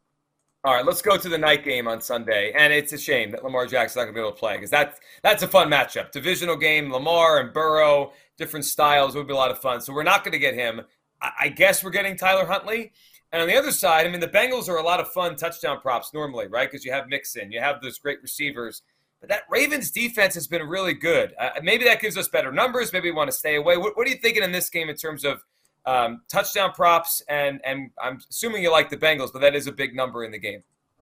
All 0.65 0.73
right, 0.73 0.85
let's 0.85 1.01
go 1.01 1.15
to 1.15 1.29
the 1.29 1.37
night 1.37 1.63
game 1.63 1.87
on 1.87 2.01
Sunday, 2.01 2.51
and 2.53 2.73
it's 2.73 2.91
a 2.91 2.97
shame 2.97 3.31
that 3.31 3.45
Lamar 3.45 3.65
Jackson's 3.65 3.95
not 3.95 4.03
going 4.03 4.15
to 4.15 4.17
be 4.17 4.19
able 4.19 4.33
to 4.33 4.37
play 4.37 4.55
because 4.55 4.69
that's 4.69 4.99
that's 5.23 5.41
a 5.41 5.47
fun 5.47 5.69
matchup. 5.69 6.11
Divisional 6.11 6.57
game, 6.57 6.91
Lamar 6.91 7.39
and 7.39 7.53
Burrow, 7.53 8.11
different 8.37 8.65
styles. 8.65 9.15
Would 9.15 9.27
be 9.27 9.33
a 9.33 9.37
lot 9.37 9.51
of 9.51 9.59
fun. 9.59 9.79
So 9.79 9.93
we're 9.93 10.03
not 10.03 10.25
going 10.25 10.33
to 10.33 10.39
get 10.39 10.55
him. 10.55 10.81
I, 11.21 11.31
I 11.39 11.47
guess 11.47 11.81
we're 11.81 11.91
getting 11.91 12.17
Tyler 12.17 12.45
Huntley. 12.45 12.91
And 13.31 13.41
on 13.41 13.47
the 13.47 13.55
other 13.55 13.71
side, 13.71 14.05
I 14.05 14.09
mean, 14.09 14.19
the 14.19 14.27
Bengals 14.27 14.67
are 14.67 14.75
a 14.75 14.83
lot 14.83 14.99
of 14.99 15.07
fun 15.13 15.37
touchdown 15.37 15.79
props 15.79 16.13
normally, 16.13 16.47
right? 16.47 16.69
Because 16.69 16.83
you 16.83 16.91
have 16.91 17.07
Mixon, 17.07 17.53
you 17.53 17.61
have 17.61 17.81
those 17.81 17.97
great 17.97 18.21
receivers. 18.21 18.81
But 19.21 19.29
that 19.29 19.43
Ravens 19.49 19.91
defense 19.91 20.33
has 20.33 20.47
been 20.47 20.63
really 20.63 20.93
good. 20.93 21.35
Uh, 21.39 21.51
maybe 21.63 21.85
that 21.85 22.01
gives 22.01 22.17
us 22.17 22.27
better 22.27 22.51
numbers. 22.51 22.91
Maybe 22.91 23.09
we 23.09 23.15
want 23.15 23.29
to 23.29 23.37
stay 23.37 23.55
away. 23.55 23.77
What, 23.77 23.95
what, 23.95 24.07
are 24.07 24.09
you 24.09 24.17
thinking 24.17 24.43
in 24.43 24.51
this 24.51 24.69
game 24.69 24.89
in 24.89 24.95
terms 24.97 25.23
of 25.23 25.41
um, 25.85 26.21
touchdown 26.29 26.71
props? 26.73 27.21
And 27.27 27.61
and 27.65 27.91
I'm 28.01 28.19
assuming 28.29 28.63
you 28.63 28.71
like 28.71 28.89
the 28.89 28.97
Bengals, 28.97 29.31
but 29.31 29.39
that 29.39 29.55
is 29.55 29.67
a 29.67 29.71
big 29.71 29.95
number 29.95 30.23
in 30.23 30.31
the 30.31 30.39
game. 30.39 30.63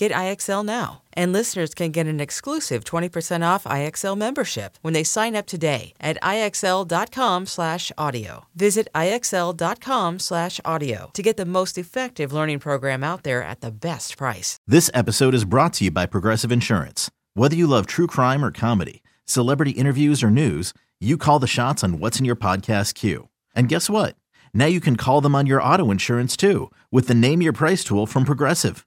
Get 0.00 0.10
IXL 0.12 0.64
now. 0.64 1.02
And 1.12 1.30
listeners 1.30 1.74
can 1.74 1.90
get 1.90 2.06
an 2.06 2.20
exclusive 2.20 2.84
20% 2.84 3.46
off 3.46 3.64
IXL 3.64 4.16
membership 4.16 4.78
when 4.80 4.94
they 4.94 5.04
sign 5.04 5.36
up 5.36 5.46
today 5.46 5.92
at 6.00 6.16
IXL.com/audio. 6.22 8.46
Visit 8.54 8.88
IXL.com/audio 8.94 11.10
to 11.12 11.22
get 11.22 11.36
the 11.36 11.44
most 11.44 11.76
effective 11.76 12.32
learning 12.32 12.60
program 12.60 13.04
out 13.04 13.24
there 13.24 13.42
at 13.42 13.60
the 13.60 13.70
best 13.70 14.16
price. 14.16 14.56
This 14.66 14.90
episode 14.94 15.34
is 15.34 15.44
brought 15.44 15.74
to 15.74 15.84
you 15.84 15.90
by 15.90 16.06
Progressive 16.06 16.50
Insurance. 16.50 17.10
Whether 17.34 17.56
you 17.56 17.66
love 17.66 17.86
true 17.86 18.06
crime 18.06 18.42
or 18.42 18.50
comedy, 18.50 19.02
celebrity 19.26 19.72
interviews 19.72 20.22
or 20.22 20.30
news, 20.30 20.72
you 20.98 21.18
call 21.18 21.38
the 21.38 21.46
shots 21.46 21.84
on 21.84 21.98
what's 21.98 22.18
in 22.18 22.24
your 22.24 22.36
podcast 22.36 22.94
queue. 22.94 23.28
And 23.54 23.68
guess 23.68 23.90
what? 23.90 24.16
Now 24.54 24.64
you 24.64 24.80
can 24.80 24.96
call 24.96 25.20
them 25.20 25.34
on 25.34 25.46
your 25.46 25.62
auto 25.62 25.90
insurance 25.90 26.38
too 26.38 26.70
with 26.90 27.06
the 27.06 27.14
Name 27.14 27.42
Your 27.42 27.52
Price 27.52 27.84
tool 27.84 28.06
from 28.06 28.24
Progressive. 28.24 28.86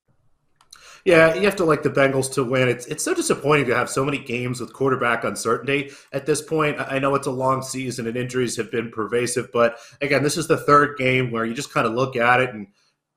Yeah, 1.03 1.33
you 1.33 1.41
have 1.41 1.55
to 1.57 1.65
like 1.65 1.83
the 1.83 1.89
Bengals 1.89 2.31
to 2.33 2.43
win. 2.43 2.69
It's 2.69 2.85
it's 2.85 3.03
so 3.03 3.13
disappointing 3.13 3.65
to 3.67 3.75
have 3.75 3.89
so 3.89 4.05
many 4.05 4.19
games 4.19 4.59
with 4.59 4.73
quarterback 4.73 5.23
uncertainty 5.23 5.91
at 6.11 6.25
this 6.25 6.41
point. 6.41 6.77
I 6.79 6.99
know 6.99 7.15
it's 7.15 7.27
a 7.27 7.31
long 7.31 7.61
season 7.61 8.07
and 8.07 8.15
injuries 8.15 8.55
have 8.57 8.71
been 8.71 8.91
pervasive, 8.91 9.51
but 9.51 9.77
again, 10.01 10.23
this 10.23 10.37
is 10.37 10.47
the 10.47 10.57
third 10.57 10.97
game 10.97 11.31
where 11.31 11.45
you 11.45 11.53
just 11.53 11.73
kind 11.73 11.87
of 11.87 11.93
look 11.93 12.15
at 12.15 12.41
it 12.41 12.49
and 12.51 12.67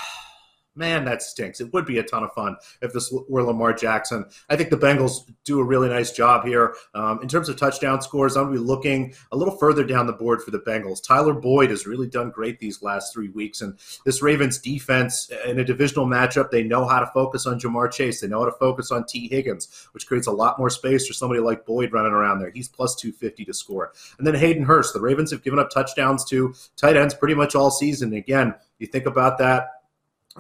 Man, 0.74 1.04
that 1.04 1.22
stinks. 1.22 1.60
It 1.60 1.74
would 1.74 1.86
be 1.86 1.98
a 1.98 2.04
ton 2.04 2.24
of 2.24 2.32
fun 2.32 2.56
if 2.82 2.94
this 2.94 3.14
were 3.28 3.44
Lamar 3.44 3.74
Jackson. 3.74 4.24
I 4.50 4.56
think 4.56 4.70
the 4.70 4.78
Bengals 4.78 5.30
do 5.44 5.60
a 5.60 5.64
really 5.66 5.90
nice 5.90 6.14
job 6.14 6.46
here. 6.46 6.76
Um, 6.96 7.20
in 7.22 7.28
terms 7.28 7.50
of 7.50 7.58
touchdown 7.58 8.02
scores, 8.02 8.38
I'm 8.38 8.46
going 8.46 8.56
to 8.56 8.62
be 8.62 8.66
looking 8.66 9.14
a 9.34 9.38
little 9.38 9.58
further 9.58 9.84
down 9.84 10.08
the 10.08 10.14
board 10.14 10.42
for 10.42 10.52
the 10.52 10.60
Bengals. 10.60 11.06
Tyler 11.06 11.34
Boyd 11.34 11.72
has 11.72 11.86
really 11.86 12.08
done 12.08 12.30
great 12.30 12.60
these 12.60 12.82
last 12.82 13.12
three 13.12 13.28
weeks. 13.28 13.60
And 13.60 13.78
this 14.06 14.22
Ravens 14.22 14.60
defense 14.60 15.30
in 15.46 15.60
a 15.60 15.66
divisional 15.66 16.06
matchup, 16.06 16.52
they 16.52 16.64
know 16.64 16.88
how 16.88 17.02
to 17.02 17.08
focus 17.08 17.46
on 17.46 17.60
Ja'Marr 17.60 17.92
Chase. 17.92 18.22
They 18.22 18.30
know 18.30 18.40
how 18.40 18.46
to 18.46 18.52
focus 18.54 18.92
on 18.92 19.06
Tee 19.06 19.28
Higgins, 19.28 19.90
which 19.92 20.08
creates 20.08 20.28
a 20.28 20.32
lot 20.32 20.58
more 20.58 20.70
space 20.70 21.06
for 21.06 21.12
somebody 21.12 21.42
like 21.42 21.66
Boyd 21.66 21.92
running 21.92 22.14
around 22.14 22.40
there. 22.40 22.52
He's 22.52 22.70
plus 22.70 22.96
250 22.96 23.44
to 23.44 23.54
score. 23.54 23.92
And 24.18 24.26
then 24.26 24.36
Hayden 24.36 24.64
Hurst. 24.64 24.94
The 24.94 25.02
Ravens 25.02 25.32
have 25.32 25.44
given 25.44 25.60
up 25.60 25.70
touchdowns 25.70 26.24
to 26.30 26.54
tight 26.78 26.96
ends 26.96 27.14
pretty 27.14 27.36
much 27.36 27.56
all 27.56 27.72
season. 27.72 28.14
Again, 28.14 28.56
you 28.80 28.88
think 28.88 29.06
about 29.06 29.38
that 29.40 29.68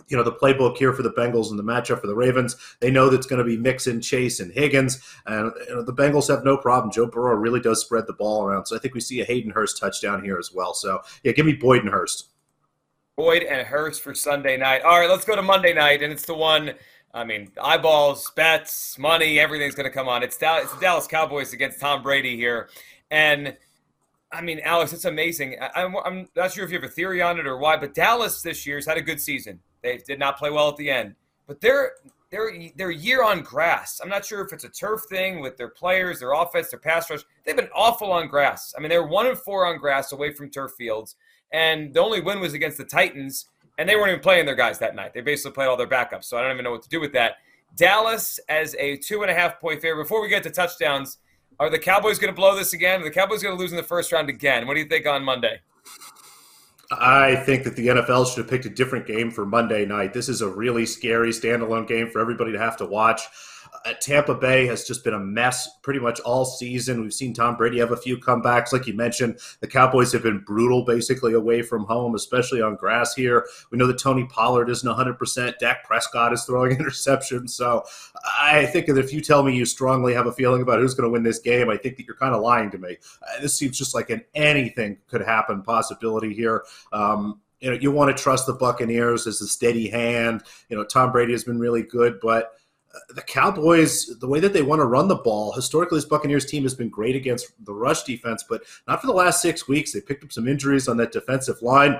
you 0.07 0.17
know 0.17 0.23
the 0.23 0.31
playbook 0.31 0.77
here 0.77 0.93
for 0.93 1.03
the 1.03 1.11
Bengals 1.11 1.49
and 1.49 1.59
the 1.59 1.63
matchup 1.63 2.01
for 2.01 2.07
the 2.07 2.15
Ravens. 2.15 2.55
They 2.79 2.91
know 2.91 3.09
that's 3.09 3.25
going 3.25 3.39
to 3.39 3.45
be 3.45 3.57
Mixon, 3.57 4.01
Chase, 4.01 4.39
and 4.39 4.51
Higgins, 4.51 5.01
and 5.25 5.51
you 5.67 5.75
know, 5.75 5.83
the 5.83 5.93
Bengals 5.93 6.27
have 6.29 6.43
no 6.43 6.57
problem. 6.57 6.91
Joe 6.91 7.07
Burrow 7.07 7.35
really 7.35 7.59
does 7.59 7.81
spread 7.81 8.07
the 8.07 8.13
ball 8.13 8.43
around, 8.43 8.65
so 8.65 8.75
I 8.75 8.79
think 8.79 8.93
we 8.93 8.99
see 8.99 9.21
a 9.21 9.25
Hayden 9.25 9.51
Hurst 9.51 9.77
touchdown 9.77 10.23
here 10.23 10.37
as 10.37 10.51
well. 10.53 10.73
So 10.73 11.01
yeah, 11.23 11.31
give 11.31 11.45
me 11.45 11.53
Boyd 11.53 11.81
and 11.81 11.89
Hurst. 11.89 12.29
Boyd 13.17 13.43
and 13.43 13.65
Hurst 13.67 14.01
for 14.01 14.15
Sunday 14.15 14.57
night. 14.57 14.81
All 14.83 14.99
right, 14.99 15.09
let's 15.09 15.25
go 15.25 15.35
to 15.35 15.41
Monday 15.41 15.73
night, 15.73 16.01
and 16.01 16.11
it's 16.11 16.25
the 16.25 16.35
one. 16.35 16.73
I 17.13 17.25
mean, 17.25 17.51
eyeballs, 17.61 18.31
bets, 18.37 18.97
money, 18.97 19.37
everything's 19.37 19.75
going 19.75 19.89
to 19.89 19.93
come 19.93 20.07
on. 20.07 20.23
It's 20.23 20.37
Dallas, 20.37 20.63
it's 20.63 20.73
the 20.73 20.79
Dallas 20.79 21.07
Cowboys 21.07 21.51
against 21.51 21.81
Tom 21.81 22.01
Brady 22.01 22.37
here, 22.37 22.69
and 23.09 23.57
I 24.31 24.41
mean, 24.41 24.61
Alex, 24.63 24.93
it's 24.93 25.05
amazing. 25.05 25.57
I'm, 25.75 25.95
I'm 26.05 26.29
not 26.35 26.53
sure 26.53 26.63
if 26.63 26.71
you 26.71 26.79
have 26.79 26.89
a 26.89 26.93
theory 26.93 27.21
on 27.21 27.37
it 27.37 27.45
or 27.45 27.57
why, 27.57 27.75
but 27.75 27.93
Dallas 27.93 28.41
this 28.41 28.65
year 28.65 28.77
has 28.77 28.85
had 28.85 28.97
a 28.97 29.01
good 29.01 29.19
season. 29.19 29.59
They 29.81 29.97
did 29.97 30.19
not 30.19 30.37
play 30.37 30.49
well 30.49 30.69
at 30.69 30.77
the 30.77 30.89
end, 30.89 31.15
but 31.47 31.61
they're 31.61 31.93
they're 32.29 32.51
they're 32.75 32.91
year 32.91 33.23
on 33.23 33.41
grass. 33.41 33.99
I'm 34.01 34.09
not 34.09 34.25
sure 34.25 34.41
if 34.41 34.53
it's 34.53 34.63
a 34.63 34.69
turf 34.69 35.01
thing 35.09 35.41
with 35.41 35.57
their 35.57 35.67
players, 35.69 36.19
their 36.19 36.33
offense, 36.33 36.69
their 36.69 36.79
pass 36.79 37.09
rush. 37.09 37.21
They've 37.45 37.55
been 37.55 37.69
awful 37.75 38.11
on 38.11 38.27
grass. 38.27 38.73
I 38.77 38.81
mean, 38.81 38.89
they're 38.89 39.05
one 39.05 39.27
and 39.27 39.37
four 39.37 39.65
on 39.65 39.77
grass 39.77 40.11
away 40.11 40.33
from 40.33 40.49
turf 40.49 40.71
fields, 40.77 41.15
and 41.51 41.93
the 41.93 41.99
only 41.99 42.21
win 42.21 42.39
was 42.39 42.53
against 42.53 42.77
the 42.77 42.85
Titans, 42.85 43.47
and 43.77 43.87
they 43.87 43.95
weren't 43.95 44.09
even 44.09 44.21
playing 44.21 44.45
their 44.45 44.55
guys 44.55 44.79
that 44.79 44.95
night. 44.95 45.13
They 45.13 45.21
basically 45.21 45.51
played 45.51 45.67
all 45.67 45.77
their 45.77 45.87
backups, 45.87 46.25
so 46.25 46.37
I 46.37 46.41
don't 46.41 46.51
even 46.51 46.63
know 46.63 46.71
what 46.71 46.83
to 46.83 46.89
do 46.89 47.01
with 47.01 47.13
that. 47.13 47.35
Dallas 47.75 48.39
as 48.49 48.75
a 48.79 48.97
two 48.97 49.21
and 49.21 49.31
a 49.31 49.33
half 49.33 49.59
point 49.59 49.81
favorite. 49.81 50.03
Before 50.03 50.21
we 50.21 50.29
get 50.29 50.43
to 50.43 50.49
touchdowns, 50.49 51.17
are 51.59 51.69
the 51.69 51.79
Cowboys 51.79 52.17
going 52.17 52.33
to 52.33 52.35
blow 52.35 52.55
this 52.55 52.73
again? 52.73 53.01
Are 53.01 53.03
the 53.03 53.11
Cowboys 53.11 53.43
going 53.43 53.55
to 53.55 53.59
lose 53.59 53.71
in 53.71 53.77
the 53.77 53.83
first 53.83 54.11
round 54.11 54.29
again? 54.29 54.67
What 54.67 54.73
do 54.73 54.79
you 54.79 54.87
think 54.87 55.05
on 55.05 55.23
Monday? 55.23 55.61
I 56.91 57.37
think 57.37 57.63
that 57.63 57.75
the 57.75 57.87
NFL 57.87 58.27
should 58.27 58.39
have 58.39 58.49
picked 58.49 58.65
a 58.65 58.69
different 58.69 59.07
game 59.07 59.31
for 59.31 59.45
Monday 59.45 59.85
night. 59.85 60.13
This 60.13 60.27
is 60.27 60.41
a 60.41 60.49
really 60.49 60.85
scary 60.85 61.29
standalone 61.29 61.87
game 61.87 62.09
for 62.09 62.19
everybody 62.19 62.51
to 62.51 62.59
have 62.59 62.77
to 62.77 62.85
watch. 62.85 63.21
Uh, 63.85 63.93
Tampa 63.99 64.35
Bay 64.35 64.65
has 64.67 64.85
just 64.85 65.03
been 65.03 65.13
a 65.13 65.19
mess 65.19 65.77
pretty 65.81 65.99
much 65.99 66.19
all 66.21 66.45
season. 66.45 67.01
We've 67.01 67.13
seen 67.13 67.33
Tom 67.33 67.55
Brady 67.55 67.79
have 67.79 67.91
a 67.91 67.97
few 67.97 68.17
comebacks. 68.17 68.73
Like 68.73 68.87
you 68.87 68.93
mentioned, 68.93 69.39
the 69.59 69.67
Cowboys 69.67 70.11
have 70.11 70.23
been 70.23 70.39
brutal 70.39 70.83
basically 70.85 71.33
away 71.33 71.61
from 71.61 71.85
home, 71.85 72.15
especially 72.15 72.61
on 72.61 72.75
grass 72.75 73.15
here. 73.15 73.47
We 73.71 73.77
know 73.77 73.87
that 73.87 73.99
Tony 73.99 74.25
Pollard 74.25 74.69
isn't 74.69 74.87
100%. 74.87 75.57
Dak 75.59 75.83
Prescott 75.83 76.33
is 76.33 76.43
throwing 76.43 76.77
interceptions. 76.77 77.51
So 77.51 77.83
I 78.39 78.65
think 78.67 78.87
that 78.87 78.97
if 78.97 79.11
you 79.11 79.21
tell 79.21 79.43
me 79.43 79.55
you 79.55 79.65
strongly 79.65 80.13
have 80.13 80.27
a 80.27 80.33
feeling 80.33 80.61
about 80.61 80.79
who's 80.79 80.93
going 80.93 81.07
to 81.07 81.11
win 81.11 81.23
this 81.23 81.39
game, 81.39 81.69
I 81.69 81.77
think 81.77 81.97
that 81.97 82.05
you're 82.05 82.15
kind 82.15 82.35
of 82.35 82.41
lying 82.41 82.71
to 82.71 82.77
me. 82.77 82.97
Uh, 83.21 83.41
this 83.41 83.57
seems 83.57 83.77
just 83.77 83.95
like 83.95 84.09
an 84.09 84.23
anything 84.35 84.97
could 85.07 85.21
happen 85.21 85.61
possibility 85.63 86.33
here. 86.33 86.63
Um, 86.93 87.41
you 87.61 87.69
know, 87.69 87.77
you 87.79 87.91
want 87.91 88.15
to 88.15 88.21
trust 88.21 88.47
the 88.47 88.53
Buccaneers 88.53 89.27
as 89.27 89.39
a 89.41 89.47
steady 89.47 89.87
hand. 89.87 90.43
You 90.69 90.77
know, 90.77 90.83
Tom 90.83 91.11
Brady 91.11 91.31
has 91.31 91.43
been 91.43 91.59
really 91.59 91.83
good, 91.83 92.19
but 92.19 92.53
the 93.09 93.21
Cowboys, 93.21 94.17
the 94.19 94.27
way 94.27 94.39
that 94.39 94.53
they 94.53 94.61
want 94.61 94.79
to 94.79 94.85
run 94.85 95.07
the 95.07 95.15
ball, 95.15 95.53
historically, 95.53 95.97
this 95.97 96.05
Buccaneers 96.05 96.45
team 96.45 96.63
has 96.63 96.73
been 96.73 96.89
great 96.89 97.15
against 97.15 97.53
the 97.65 97.73
rush 97.73 98.03
defense, 98.03 98.43
but 98.47 98.63
not 98.87 99.01
for 99.01 99.07
the 99.07 99.13
last 99.13 99.41
six 99.41 99.67
weeks. 99.67 99.91
They 99.91 100.01
picked 100.01 100.23
up 100.23 100.31
some 100.31 100.47
injuries 100.47 100.87
on 100.87 100.97
that 100.97 101.11
defensive 101.11 101.61
line 101.61 101.99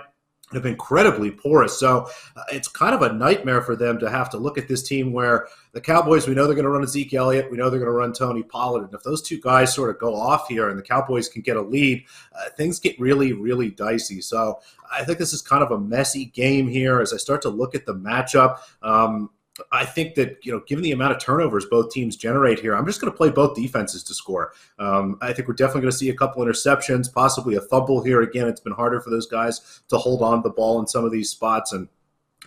have 0.54 0.64
been 0.64 0.74
incredibly 0.74 1.32
porous. 1.32 1.78
So 1.78 2.10
uh, 2.36 2.44
it's 2.52 2.68
kind 2.68 2.94
of 2.94 3.02
a 3.02 3.14
nightmare 3.14 3.62
for 3.62 3.76
them 3.76 4.00
to 4.00 4.10
have 4.10 4.30
to 4.32 4.38
look 4.38 4.58
at 4.58 4.68
this 4.68 4.84
team 4.84 5.14
where 5.14 5.48
the 5.72 5.82
Cowboys, 5.82 6.28
we 6.28 6.34
know 6.34 6.46
they're 6.46 6.56
going 6.56 6.66
to 6.66 6.72
run 6.72 6.86
Zeke 6.86 7.14
Elliott, 7.14 7.50
we 7.50 7.58
know 7.58 7.70
they're 7.70 7.80
going 7.80 7.92
to 7.92 7.98
run 7.98 8.14
Tony 8.14 8.44
Pollard. 8.44 8.86
And 8.86 8.94
if 8.94 9.04
those 9.04 9.22
two 9.22 9.40
guys 9.40 9.74
sort 9.74 9.90
of 9.90 10.00
go 10.00 10.16
off 10.16 10.48
here 10.48 10.70
and 10.70 10.78
the 10.78 10.84
Cowboys 10.84 11.30
can 11.30 11.42
get 11.42 11.58
a 11.58 11.62
lead, 11.62 12.04
uh, 12.34 12.50
things 12.58 12.80
get 12.80 13.00
really, 13.00 13.34
really 13.34 13.70
dicey. 13.70 14.22
So 14.22 14.60
I 14.92 15.04
think 15.04 15.18
this 15.18 15.34
is 15.34 15.42
kind 15.42 15.64
of 15.64 15.72
a 15.72 15.80
messy 15.80 16.26
game 16.26 16.68
here 16.68 17.00
as 17.00 17.14
I 17.14 17.18
start 17.18 17.42
to 17.44 17.50
look 17.50 17.76
at 17.76 17.86
the 17.86 17.96
matchup. 17.96 18.60
Um, 18.82 19.30
I 19.72 19.86
think 19.86 20.16
that 20.16 20.38
you 20.44 20.52
know, 20.52 20.62
given 20.68 20.84
the 20.84 20.92
amount 20.92 21.14
of 21.14 21.20
turnovers 21.20 21.66
both 21.66 21.92
teams 21.92 22.16
generate 22.16 22.60
here, 22.60 22.76
I'm 22.76 22.86
just 22.86 23.02
going 23.02 23.12
to 23.12 23.18
play 23.18 23.30
both 23.30 23.56
defenses 23.56 24.04
to 24.04 24.14
score. 24.14 24.54
Um, 24.80 25.18
I 25.22 25.34
think 25.34 25.48
we're 25.48 25.54
definitely 25.54 25.82
going 25.82 25.92
to 25.92 25.98
see 25.98 26.10
a 26.10 26.16
couple 26.16 26.44
interceptions, 26.44 27.12
possibly 27.12 27.56
a 27.56 27.62
fumble 27.62 28.04
here. 28.04 28.22
Again, 28.22 28.48
it's 28.48 28.62
been 28.62 28.74
harder 28.74 29.02
for 29.02 29.10
those 29.10 29.28
guys 29.28 29.82
to 29.90 29.98
hold 29.98 30.22
on 30.22 30.44
to 30.44 30.50
the 30.50 30.54
ball 30.54 30.80
in 30.80 30.88
some 30.88 31.06
of 31.06 31.12
these 31.12 31.30
spots, 31.30 31.74
and 31.74 31.88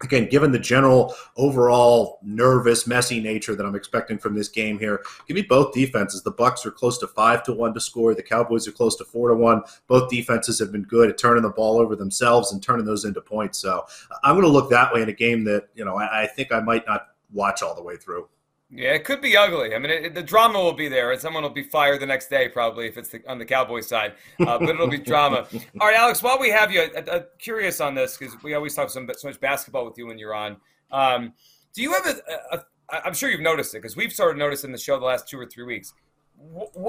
again, 0.02 0.28
given 0.28 0.50
the 0.50 0.58
general 0.58 1.14
overall 1.36 2.18
nervous, 2.22 2.86
messy 2.86 3.20
nature 3.20 3.54
that 3.54 3.64
I'm 3.64 3.76
expecting 3.76 4.18
from 4.18 4.34
this 4.34 4.48
game 4.48 4.78
here, 4.78 5.04
give 5.26 5.36
me 5.36 5.42
both 5.42 5.72
defenses. 5.72 6.22
The 6.22 6.32
Bucks 6.32 6.66
are 6.66 6.70
close 6.70 6.98
to 6.98 7.06
five 7.06 7.44
to 7.44 7.52
one 7.52 7.74
to 7.74 7.80
score. 7.80 8.14
The 8.14 8.22
Cowboys 8.22 8.66
are 8.66 8.72
close 8.72 8.96
to 8.96 9.04
four 9.04 9.28
to 9.28 9.34
one. 9.34 9.62
Both 9.86 10.10
defenses 10.10 10.58
have 10.58 10.72
been 10.72 10.82
good 10.82 11.10
at 11.10 11.18
turning 11.18 11.42
the 11.42 11.50
ball 11.50 11.78
over 11.78 11.94
themselves 11.94 12.52
and 12.52 12.62
turning 12.62 12.86
those 12.86 13.04
into 13.04 13.20
points. 13.20 13.58
So 13.58 13.86
I'm 14.24 14.34
going 14.34 14.46
to 14.46 14.52
look 14.52 14.70
that 14.70 14.92
way 14.92 15.02
in 15.02 15.08
a 15.08 15.12
game 15.12 15.44
that 15.44 15.68
you 15.74 15.84
know 15.84 15.96
I, 15.96 16.22
I 16.22 16.26
think 16.26 16.50
I 16.52 16.60
might 16.60 16.86
not 16.86 17.08
watch 17.32 17.62
all 17.62 17.74
the 17.74 17.82
way 17.82 17.96
through. 17.96 18.28
Yeah, 18.76 18.90
it 18.90 19.04
could 19.04 19.20
be 19.20 19.36
ugly. 19.36 19.72
I 19.72 19.78
mean, 19.78 19.92
it, 19.92 20.14
the 20.16 20.22
drama 20.22 20.58
will 20.58 20.72
be 20.72 20.88
there, 20.88 21.12
and 21.12 21.20
someone 21.20 21.44
will 21.44 21.50
be 21.50 21.62
fired 21.62 22.00
the 22.00 22.06
next 22.06 22.28
day, 22.28 22.48
probably, 22.48 22.88
if 22.88 22.98
it's 22.98 23.08
the, 23.08 23.22
on 23.28 23.38
the 23.38 23.44
Cowboys 23.44 23.86
side. 23.86 24.14
Uh, 24.40 24.58
but 24.58 24.70
it'll 24.70 24.88
be 24.88 24.98
drama. 24.98 25.46
All 25.80 25.86
right, 25.86 25.96
Alex. 25.96 26.24
While 26.24 26.40
we 26.40 26.50
have 26.50 26.72
you, 26.72 26.80
uh, 26.80 27.00
uh, 27.08 27.22
curious 27.38 27.80
on 27.80 27.94
this 27.94 28.16
because 28.16 28.34
we 28.42 28.54
always 28.54 28.74
talk 28.74 28.90
some, 28.90 29.08
so 29.16 29.28
much 29.28 29.38
basketball 29.38 29.84
with 29.84 29.96
you 29.96 30.08
when 30.08 30.18
you're 30.18 30.34
on. 30.34 30.56
Um, 30.90 31.34
do 31.72 31.82
you 31.82 31.92
have 31.92 32.04
a, 32.04 32.16
a, 32.52 32.56
a? 32.56 33.06
I'm 33.06 33.14
sure 33.14 33.30
you've 33.30 33.40
noticed 33.40 33.74
it 33.74 33.78
because 33.78 33.96
we've 33.96 34.12
started 34.12 34.38
noticing 34.38 34.72
the 34.72 34.78
show 34.78 34.98
the 34.98 35.04
last 35.04 35.28
two 35.28 35.38
or 35.38 35.46
three 35.46 35.64
weeks. 35.64 35.94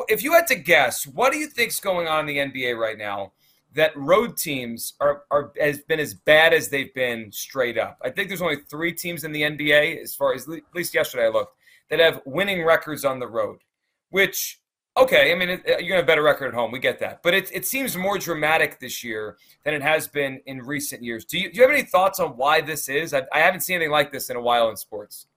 If 0.08 0.24
you 0.24 0.34
had 0.34 0.48
to 0.48 0.56
guess, 0.56 1.06
what 1.06 1.32
do 1.32 1.38
you 1.38 1.48
think's 1.48 1.80
going 1.80 2.08
on 2.08 2.28
in 2.28 2.52
the 2.52 2.62
NBA 2.62 2.78
right 2.78 2.98
now? 2.98 3.34
That 3.76 3.96
road 3.96 4.38
teams 4.38 4.94
are, 5.00 5.24
are 5.30 5.52
has 5.62 5.80
been 5.80 6.00
as 6.00 6.16
bad 6.16 6.52
as 6.52 6.70
they've 6.70 6.94
been 6.96 7.32
straight 7.32 7.78
up. 7.78 8.00
I 8.04 8.10
think 8.10 8.30
there's 8.30 8.42
only 8.42 8.58
three 8.70 8.92
teams 8.92 9.24
in 9.24 9.32
the 9.32 9.44
NBA, 9.44 10.02
as 10.02 10.16
far 10.16 10.34
as 10.34 10.50
at 10.50 10.62
least 10.74 10.94
yesterday 10.94 11.26
I 11.26 11.30
looked, 11.30 11.56
that 11.90 12.00
have 12.00 12.22
winning 12.26 12.64
records 12.64 13.06
on 13.06 13.20
the 13.20 13.28
road, 13.28 13.60
which 14.10 14.60
okay, 14.98 15.32
I 15.32 15.36
mean, 15.36 15.62
you're 15.68 15.78
to 15.78 15.96
have 15.96 16.04
a 16.04 16.08
better 16.08 16.24
record 16.24 16.48
at 16.48 16.54
home. 16.54 16.72
We 16.72 16.80
get 16.80 17.00
that. 17.00 17.22
But 17.22 17.34
it, 17.34 17.52
it 17.54 17.66
seems 17.66 17.98
more 17.98 18.18
dramatic 18.18 18.80
this 18.80 19.04
year 19.04 19.38
than 19.64 19.74
it 19.74 19.82
has 19.82 20.08
been 20.08 20.40
in 20.46 20.62
recent 20.62 21.04
years. 21.04 21.26
Do 21.26 21.38
you, 21.38 21.52
do 21.52 21.58
you 21.58 21.62
have 21.64 21.72
any 21.72 21.84
thoughts 21.84 22.20
on 22.20 22.38
why 22.38 22.62
this 22.62 22.88
is? 22.88 23.14
I, 23.14 23.24
I 23.34 23.40
haven't 23.40 23.62
seen 23.62 23.76
anything 23.76 23.92
like 23.92 24.12
this 24.12 24.30
in 24.30 24.38
a 24.38 24.42
while 24.42 24.70
in 24.70 24.78
sports. 24.78 25.28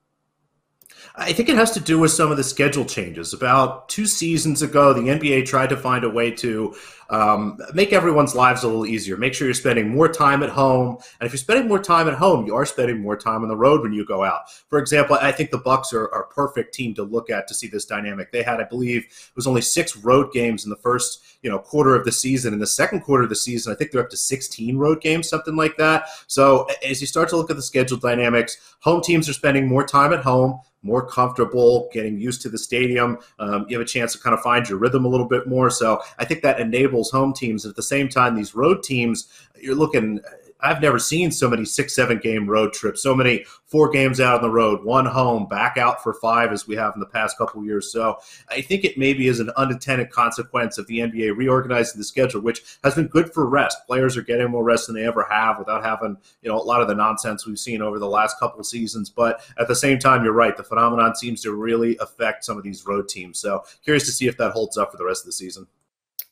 I 1.17 1.33
think 1.33 1.49
it 1.49 1.57
has 1.57 1.71
to 1.73 1.81
do 1.81 1.99
with 1.99 2.11
some 2.13 2.31
of 2.31 2.37
the 2.37 2.45
schedule 2.45 2.85
changes. 2.85 3.33
About 3.33 3.89
two 3.89 4.07
seasons 4.07 4.63
ago, 4.63 4.93
the 4.93 5.01
NBA 5.01 5.47
tried 5.47 5.71
to 5.71 5.77
find 5.77 6.05
a 6.05 6.11
way 6.11 6.31
to 6.33 6.75
um, 7.11 7.59
make 7.73 7.93
everyone's 7.93 8.35
lives 8.35 8.63
a 8.63 8.67
little 8.67 8.87
easier. 8.87 9.17
Make 9.17 9.35
sure 9.35 9.47
you're 9.47 9.55
spending 9.55 9.89
more 9.89 10.09
time 10.09 10.43
at 10.43 10.51
home, 10.51 10.99
and 11.21 11.27
if 11.27 11.33
you're 11.33 11.39
spending 11.39 11.69
more 11.69 11.79
time 11.79 12.09
at 12.09 12.15
home, 12.15 12.47
you 12.47 12.55
are 12.55 12.67
spending 12.67 13.01
more 13.01 13.17
time 13.17 13.43
on 13.43 13.49
the 13.49 13.57
road 13.57 13.83
when 13.83 13.93
you 13.93 14.05
go 14.05 14.25
out. 14.25 14.51
For 14.69 14.79
example, 14.79 15.17
I 15.21 15.33
think 15.33 15.51
the 15.51 15.59
Bucks 15.59 15.93
are, 15.93 16.13
are 16.13 16.25
a 16.25 16.35
perfect 16.35 16.75
team 16.75 16.95
to 16.95 17.03
look 17.03 17.31
at 17.31 17.49
to 17.49 17.55
see 17.55 17.69
this 17.69 17.85
dynamic. 17.85 18.33
They 18.33 18.43
had, 18.43 18.61
I 18.61 18.65
believe, 18.65 19.05
it 19.05 19.37
was 19.37 19.47
only 19.47 19.63
six 19.63 19.97
road 19.97 20.33
games 20.33 20.65
in 20.65 20.71
the 20.71 20.77
first 20.77 21.25
you 21.43 21.51
know 21.51 21.59
quarter 21.59 21.95
of 21.95 22.05
the 22.05 22.13
season. 22.13 22.53
In 22.53 22.59
the 22.59 22.67
second 22.67 23.01
quarter 23.01 23.25
of 23.25 23.31
the 23.31 23.37
season, 23.37 23.73
I 23.73 23.77
think 23.77 23.91
they're 23.91 24.03
up 24.03 24.11
to 24.11 24.17
16 24.17 24.77
road 24.77 25.01
games, 25.01 25.29
something 25.29 25.57
like 25.57 25.77
that. 25.79 26.09
So 26.27 26.67
as 26.87 27.01
you 27.01 27.07
start 27.07 27.29
to 27.31 27.37
look 27.37 27.51
at 27.51 27.57
the 27.57 27.63
schedule 27.63 27.99
dynamics, 27.99 28.57
home 28.81 29.03
teams 29.03 29.29
are 29.29 29.35
spending 29.35 29.67
more 29.67 29.87
time 29.87 30.13
at 30.13 30.21
home 30.21 30.61
more 30.83 31.07
comfortable, 31.07 31.89
getting 31.93 32.19
used 32.21 32.43
to 32.43 32.49
the 32.49 32.59
stadium. 32.59 33.19
Um, 33.39 33.67
you 33.69 33.79
have 33.79 33.85
a 33.85 33.89
chance 33.89 34.13
to 34.13 34.19
kind 34.19 34.35
of 34.35 34.41
find 34.41 34.69
your 34.69 34.79
rhythm 34.79 35.05
a 35.05 35.09
little 35.09 35.27
bit 35.27 35.47
more. 35.47 35.71
So 35.71 36.01
I 36.19 36.25
think 36.25 36.43
that 36.43 36.61
enables 36.61 36.98
home 37.05 37.33
teams. 37.33 37.65
At 37.65 37.77
the 37.77 37.83
same 37.83 38.09
time, 38.09 38.35
these 38.35 38.55
road 38.55 38.83
teams, 38.83 39.29
you're 39.61 39.75
looking 39.75 40.21
I've 40.61 40.83
never 40.83 40.99
seen 40.99 41.31
so 41.31 41.49
many 41.49 41.65
six, 41.65 41.95
seven 41.95 42.19
game 42.19 42.49
road 42.49 42.73
trips, 42.73 43.03
so 43.03 43.15
many 43.15 43.45
four 43.67 43.91
games 43.91 44.21
out 44.21 44.37
on 44.37 44.43
the 44.43 44.51
road, 44.51 44.85
one 44.85 45.07
home, 45.07 45.47
back 45.47 45.77
out 45.77 46.03
for 46.03 46.15
five 46.15 46.53
as 46.53 46.67
we 46.67 46.75
have 46.75 46.95
in 46.95 47.01
the 47.01 47.07
past 47.07 47.39
couple 47.39 47.65
years. 47.65 47.93
So 47.93 48.19
I 48.49 48.61
think 48.63 48.85
it 48.85 48.99
maybe 48.99 49.29
is 49.29 49.39
an 49.39 49.51
unintended 49.57 50.11
consequence 50.11 50.77
of 50.77 50.87
the 50.89 50.99
NBA 50.99 51.37
reorganizing 51.37 51.99
the 51.99 52.05
schedule, 52.05 52.41
which 52.41 52.79
has 52.83 52.97
been 52.97 53.07
good 53.07 53.33
for 53.33 53.47
rest. 53.47 53.79
Players 53.87 54.17
are 54.17 54.23
getting 54.23 54.51
more 54.51 54.65
rest 54.65 54.87
than 54.87 54.97
they 54.97 55.07
ever 55.07 55.27
have 55.31 55.59
without 55.59 55.85
having, 55.85 56.17
you 56.43 56.51
know, 56.51 56.61
a 56.61 56.63
lot 56.63 56.81
of 56.81 56.89
the 56.89 56.95
nonsense 56.95 57.47
we've 57.47 57.59
seen 57.59 57.81
over 57.81 57.99
the 58.01 58.09
last 58.09 58.39
couple 58.41 58.63
seasons. 58.65 59.11
But 59.11 59.41
at 59.59 59.69
the 59.69 59.77
same 59.77 59.99
time, 60.01 60.25
you're 60.25 60.33
right. 60.33 60.57
The 60.57 60.65
phenomenon 60.65 61.15
seems 61.15 61.41
to 61.43 61.53
really 61.53 61.97
affect 61.99 62.45
some 62.45 62.57
of 62.57 62.65
these 62.65 62.85
road 62.85 63.09
teams. 63.09 63.39
So 63.39 63.65
curious 63.85 64.07
to 64.07 64.13
see 64.13 64.27
if 64.27 64.37
that 64.39 64.53
holds 64.53 64.77
up 64.77 64.91
for 64.91 64.97
the 64.97 65.05
rest 65.05 65.23
of 65.23 65.27
the 65.27 65.33
season. 65.33 65.69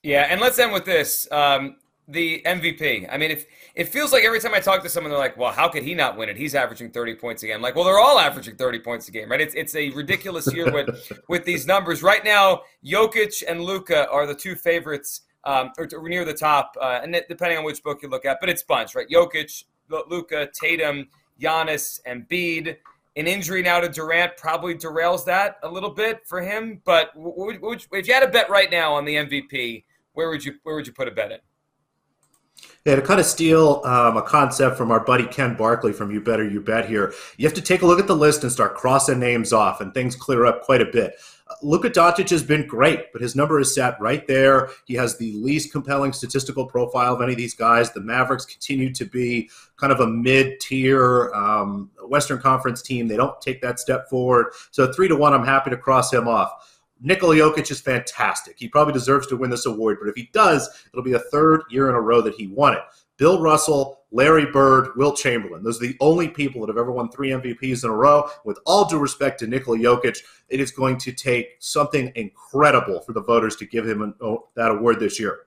Yeah, 0.02 0.26
and 0.30 0.40
let's 0.40 0.58
end 0.58 0.72
with 0.72 0.84
this. 0.84 1.26
Um, 1.30 1.76
the 2.08 2.40
MVP. 2.46 3.08
I 3.10 3.16
mean, 3.16 3.30
if 3.30 3.46
it 3.74 3.88
feels 3.88 4.12
like 4.12 4.24
every 4.24 4.38
time 4.38 4.54
I 4.54 4.60
talk 4.60 4.82
to 4.82 4.88
someone, 4.88 5.10
they're 5.10 5.18
like, 5.18 5.36
"Well, 5.36 5.52
how 5.52 5.68
could 5.68 5.82
he 5.82 5.94
not 5.94 6.16
win 6.16 6.28
it? 6.28 6.36
He's 6.36 6.54
averaging 6.54 6.90
30 6.90 7.16
points 7.16 7.42
a 7.42 7.46
game." 7.46 7.60
Like, 7.60 7.74
well, 7.74 7.84
they're 7.84 7.98
all 7.98 8.18
averaging 8.18 8.56
30 8.56 8.78
points 8.80 9.08
a 9.08 9.10
game, 9.10 9.30
right? 9.30 9.40
It's 9.40 9.54
it's 9.54 9.74
a 9.74 9.90
ridiculous 9.90 10.52
year 10.52 10.70
with 10.70 11.12
with 11.28 11.44
these 11.44 11.66
numbers. 11.66 12.02
Right 12.02 12.24
now, 12.24 12.62
Jokic 12.84 13.42
and 13.48 13.60
Luka 13.62 14.08
are 14.08 14.26
the 14.26 14.34
two 14.34 14.54
favorites, 14.54 15.22
um, 15.44 15.72
or, 15.78 15.88
or 15.96 16.08
near 16.08 16.24
the 16.24 16.34
top, 16.34 16.76
uh, 16.80 17.00
and 17.02 17.20
depending 17.28 17.58
on 17.58 17.64
which 17.64 17.82
book 17.82 18.02
you 18.02 18.08
look 18.08 18.24
at, 18.24 18.38
but 18.40 18.48
it's 18.48 18.62
bunch, 18.62 18.94
right? 18.94 19.08
Jokic, 19.08 19.64
Luka, 19.88 20.48
Tatum, 20.52 21.08
Giannis, 21.40 22.00
and 22.06 22.28
Bede. 22.28 22.78
An 23.16 23.26
injury 23.26 23.62
now 23.62 23.80
to 23.80 23.88
Durant 23.88 24.36
probably 24.36 24.74
derails 24.74 25.24
that 25.24 25.56
a 25.62 25.68
little 25.68 25.90
bit 25.90 26.26
for 26.26 26.42
him. 26.42 26.82
But 26.84 27.14
w- 27.14 27.54
w- 27.54 27.78
if 27.92 28.06
you 28.06 28.12
had 28.12 28.22
a 28.22 28.28
bet 28.28 28.50
right 28.50 28.70
now 28.70 28.92
on 28.92 29.06
the 29.06 29.14
MVP, 29.14 29.84
where 30.12 30.28
would 30.28 30.44
you 30.44 30.54
where 30.62 30.74
would 30.74 30.86
you 30.86 30.92
put 30.92 31.08
a 31.08 31.10
bet 31.10 31.32
in? 31.32 31.38
Yeah, 32.84 32.96
to 32.96 33.02
kind 33.02 33.18
of 33.18 33.26
steal 33.26 33.82
um, 33.84 34.16
a 34.16 34.22
concept 34.22 34.76
from 34.76 34.90
our 34.90 35.00
buddy 35.00 35.26
Ken 35.26 35.56
Barkley 35.56 35.92
from 35.92 36.10
You 36.10 36.20
Better 36.20 36.48
You 36.48 36.60
Bet 36.60 36.88
here, 36.88 37.12
you 37.36 37.46
have 37.46 37.54
to 37.54 37.60
take 37.60 37.82
a 37.82 37.86
look 37.86 37.98
at 37.98 38.06
the 38.06 38.16
list 38.16 38.44
and 38.44 38.52
start 38.52 38.76
crossing 38.76 39.18
names 39.18 39.52
off, 39.52 39.80
and 39.80 39.92
things 39.92 40.14
clear 40.14 40.46
up 40.46 40.62
quite 40.62 40.80
a 40.80 40.86
bit. 40.86 41.14
Luka 41.62 41.90
Doncic 41.90 42.30
has 42.30 42.42
been 42.42 42.66
great, 42.66 43.12
but 43.12 43.22
his 43.22 43.34
number 43.34 43.58
is 43.60 43.74
set 43.74 44.00
right 44.00 44.26
there. 44.26 44.70
He 44.84 44.94
has 44.94 45.16
the 45.16 45.32
least 45.32 45.72
compelling 45.72 46.12
statistical 46.12 46.66
profile 46.66 47.14
of 47.14 47.22
any 47.22 47.32
of 47.32 47.38
these 47.38 47.54
guys. 47.54 47.92
The 47.92 48.00
Mavericks 48.00 48.44
continue 48.44 48.92
to 48.94 49.04
be 49.04 49.50
kind 49.76 49.92
of 49.92 50.00
a 50.00 50.06
mid-tier 50.06 51.32
um, 51.34 51.90
Western 52.06 52.38
Conference 52.38 52.82
team. 52.82 53.08
They 53.08 53.16
don't 53.16 53.40
take 53.40 53.60
that 53.62 53.80
step 53.80 54.08
forward. 54.08 54.52
So 54.70 54.92
three 54.92 55.08
to 55.08 55.16
one, 55.16 55.32
I'm 55.32 55.44
happy 55.44 55.70
to 55.70 55.76
cross 55.76 56.12
him 56.12 56.28
off. 56.28 56.52
Nikola 57.00 57.34
Jokic 57.34 57.70
is 57.70 57.80
fantastic. 57.80 58.56
He 58.58 58.68
probably 58.68 58.94
deserves 58.94 59.26
to 59.26 59.36
win 59.36 59.50
this 59.50 59.66
award, 59.66 59.98
but 60.00 60.08
if 60.08 60.16
he 60.16 60.30
does, 60.32 60.68
it'll 60.92 61.04
be 61.04 61.12
a 61.12 61.18
third 61.18 61.62
year 61.68 61.88
in 61.88 61.94
a 61.94 62.00
row 62.00 62.22
that 62.22 62.34
he 62.34 62.46
won 62.46 62.74
it. 62.74 62.80
Bill 63.16 63.40
Russell, 63.40 64.00
Larry 64.10 64.46
Bird, 64.46 64.90
Wilt 64.96 65.16
Chamberlain. 65.16 65.62
Those 65.62 65.82
are 65.82 65.86
the 65.86 65.96
only 66.00 66.28
people 66.28 66.60
that 66.60 66.68
have 66.68 66.78
ever 66.78 66.92
won 66.92 67.10
three 67.10 67.30
MVPs 67.30 67.84
in 67.84 67.90
a 67.90 67.94
row. 67.94 68.28
With 68.44 68.58
all 68.66 68.84
due 68.86 68.98
respect 68.98 69.40
to 69.40 69.46
Nikola 69.46 69.78
Jokic, 69.78 70.18
it 70.48 70.60
is 70.60 70.70
going 70.70 70.98
to 70.98 71.12
take 71.12 71.56
something 71.58 72.12
incredible 72.14 73.00
for 73.00 73.12
the 73.12 73.22
voters 73.22 73.56
to 73.56 73.66
give 73.66 73.88
him 73.88 74.02
an, 74.02 74.14
oh, 74.20 74.48
that 74.54 74.70
award 74.70 75.00
this 75.00 75.18
year. 75.18 75.40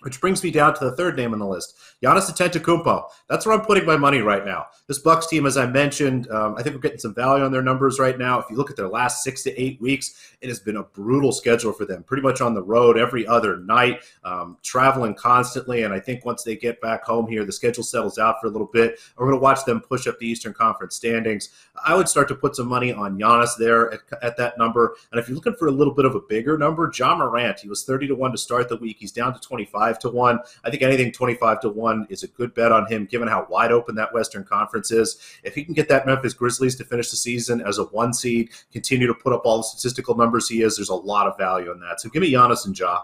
Which 0.00 0.20
brings 0.20 0.42
me 0.44 0.50
down 0.50 0.74
to 0.74 0.84
the 0.84 0.94
third 0.94 1.16
name 1.16 1.32
on 1.32 1.38
the 1.38 1.46
list, 1.46 1.74
Giannis 2.02 2.30
Antetokounmpo. 2.30 3.04
That's 3.30 3.46
where 3.46 3.58
I'm 3.58 3.64
putting 3.64 3.86
my 3.86 3.96
money 3.96 4.18
right 4.18 4.44
now. 4.44 4.66
This 4.88 4.98
Bucks 4.98 5.26
team, 5.26 5.46
as 5.46 5.56
I 5.56 5.66
mentioned, 5.66 6.30
um, 6.30 6.54
I 6.58 6.62
think 6.62 6.74
we're 6.74 6.82
getting 6.82 6.98
some 6.98 7.14
value 7.14 7.42
on 7.42 7.50
their 7.50 7.62
numbers 7.62 7.98
right 7.98 8.18
now. 8.18 8.38
If 8.38 8.44
you 8.50 8.56
look 8.56 8.70
at 8.70 8.76
their 8.76 8.88
last 8.88 9.24
six 9.24 9.42
to 9.44 9.60
eight 9.60 9.80
weeks, 9.80 10.34
it 10.42 10.48
has 10.48 10.60
been 10.60 10.76
a 10.76 10.82
brutal 10.82 11.32
schedule 11.32 11.72
for 11.72 11.86
them. 11.86 12.02
Pretty 12.02 12.22
much 12.22 12.42
on 12.42 12.52
the 12.52 12.62
road 12.62 12.98
every 12.98 13.26
other 13.26 13.56
night, 13.56 14.02
um, 14.22 14.58
traveling 14.62 15.14
constantly. 15.14 15.84
And 15.84 15.94
I 15.94 15.98
think 15.98 16.26
once 16.26 16.42
they 16.42 16.56
get 16.56 16.80
back 16.82 17.02
home 17.02 17.26
here, 17.26 17.46
the 17.46 17.52
schedule 17.52 17.82
settles 17.82 18.18
out 18.18 18.36
for 18.40 18.48
a 18.48 18.50
little 18.50 18.68
bit. 18.70 19.00
We're 19.16 19.26
going 19.26 19.38
to 19.38 19.42
watch 19.42 19.64
them 19.64 19.80
push 19.80 20.06
up 20.06 20.18
the 20.18 20.26
Eastern 20.28 20.52
Conference 20.52 20.94
standings. 20.94 21.48
I 21.84 21.94
would 21.94 22.08
start 22.08 22.28
to 22.28 22.34
put 22.34 22.54
some 22.54 22.68
money 22.68 22.92
on 22.92 23.18
Giannis 23.18 23.56
there 23.58 23.92
at, 23.92 24.00
at 24.22 24.36
that 24.36 24.58
number. 24.58 24.94
And 25.10 25.18
if 25.18 25.26
you're 25.26 25.36
looking 25.36 25.56
for 25.56 25.68
a 25.68 25.72
little 25.72 25.94
bit 25.94 26.04
of 26.04 26.14
a 26.14 26.20
bigger 26.20 26.58
number, 26.58 26.92
Ja 26.94 27.16
Morant, 27.16 27.60
he 27.60 27.68
was 27.68 27.84
30 27.84 28.08
to 28.08 28.14
one 28.14 28.32
to 28.32 28.38
start 28.38 28.68
the 28.68 28.76
week. 28.76 28.98
He's 29.00 29.12
down 29.12 29.32
to 29.32 29.40
25 29.40 29.95
25 30.00 30.12
to 30.12 30.16
1. 30.16 30.38
I 30.64 30.70
think 30.70 30.82
anything 30.82 31.12
25 31.12 31.60
to 31.60 31.68
1 31.70 32.06
is 32.10 32.22
a 32.22 32.28
good 32.28 32.54
bet 32.54 32.72
on 32.72 32.86
him, 32.86 33.06
given 33.06 33.28
how 33.28 33.46
wide 33.48 33.72
open 33.72 33.94
that 33.96 34.12
Western 34.12 34.44
Conference 34.44 34.90
is. 34.90 35.18
If 35.42 35.54
he 35.54 35.64
can 35.64 35.74
get 35.74 35.88
that 35.88 36.06
Memphis 36.06 36.34
Grizzlies 36.34 36.76
to 36.76 36.84
finish 36.84 37.10
the 37.10 37.16
season 37.16 37.60
as 37.60 37.78
a 37.78 37.84
one 37.84 38.12
seed, 38.12 38.50
continue 38.72 39.06
to 39.06 39.14
put 39.14 39.32
up 39.32 39.42
all 39.44 39.58
the 39.58 39.64
statistical 39.64 40.16
numbers 40.16 40.48
he 40.48 40.62
is, 40.62 40.76
there's 40.76 40.88
a 40.88 40.94
lot 40.94 41.26
of 41.26 41.36
value 41.38 41.72
in 41.72 41.80
that. 41.80 42.00
So 42.00 42.08
give 42.08 42.22
me 42.22 42.32
Giannis 42.32 42.66
and 42.66 42.78
Ja. 42.78 43.02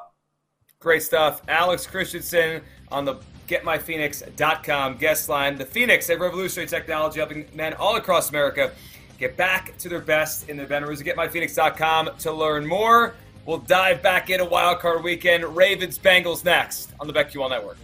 Great 0.79 1.03
stuff. 1.03 1.43
Alex 1.49 1.87
Christensen 1.87 2.61
on 2.91 3.05
the 3.05 3.17
GetMyPhoenix.com 3.49 4.97
guest 4.97 5.29
line. 5.29 5.57
The 5.57 5.65
Phoenix, 5.65 6.09
a 6.09 6.19
revolutionary 6.19 6.69
technology 6.69 7.21
helping 7.21 7.47
men 7.55 7.75
all 7.75 7.97
across 7.97 8.31
America 8.31 8.73
get 9.19 9.37
back 9.37 9.77
to 9.79 9.89
their 9.89 10.01
best 10.01 10.49
in 10.49 10.57
the 10.57 10.67
veterans. 10.67 11.03
GetMyPhoenix.com 11.03 12.11
to 12.19 12.33
learn 12.33 12.67
more. 12.67 13.15
We'll 13.45 13.59
dive 13.59 14.03
back 14.03 14.31
into 14.31 14.45
Wildcard 14.45 15.03
Weekend. 15.03 15.45
Ravens 15.45 15.99
Bengals 15.99 16.45
next 16.45 16.93
on 17.01 17.09
the 17.09 17.13
BetQL 17.13 17.51
Network. 17.51 17.77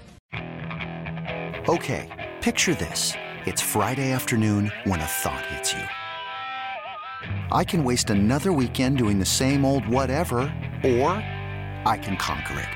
Okay, 1.69 2.31
picture 2.41 2.75
this. 2.75 3.13
It's 3.45 3.61
Friday 3.61 4.13
afternoon 4.13 4.71
when 4.85 5.01
a 5.01 5.05
thought 5.05 5.45
hits 5.47 5.73
you. 5.73 5.83
I 7.51 7.65
can 7.65 7.83
waste 7.83 8.11
another 8.11 8.53
weekend 8.53 8.99
doing 8.99 9.19
the 9.19 9.27
same 9.27 9.65
old 9.65 9.87
whatever, 9.89 10.39
or 10.85 11.11
I 11.85 11.99
can 12.01 12.17
conquer 12.17 12.61
it. 12.61 12.69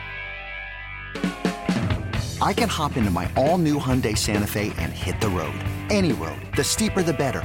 I 2.43 2.53
can 2.53 2.69
hop 2.69 2.97
into 2.97 3.13
my 3.13 3.31
all 3.37 3.59
new 3.59 3.79
Hyundai 3.79 4.19
Santa 4.19 4.49
Fe 4.49 4.73
and 4.79 4.93
hit 4.93 5.21
the 5.21 5.29
road. 5.29 5.55
Any 5.89 6.13
road. 6.13 6.41
The 6.57 6.65
steeper, 6.65 7.03
the 7.03 7.13
better 7.13 7.45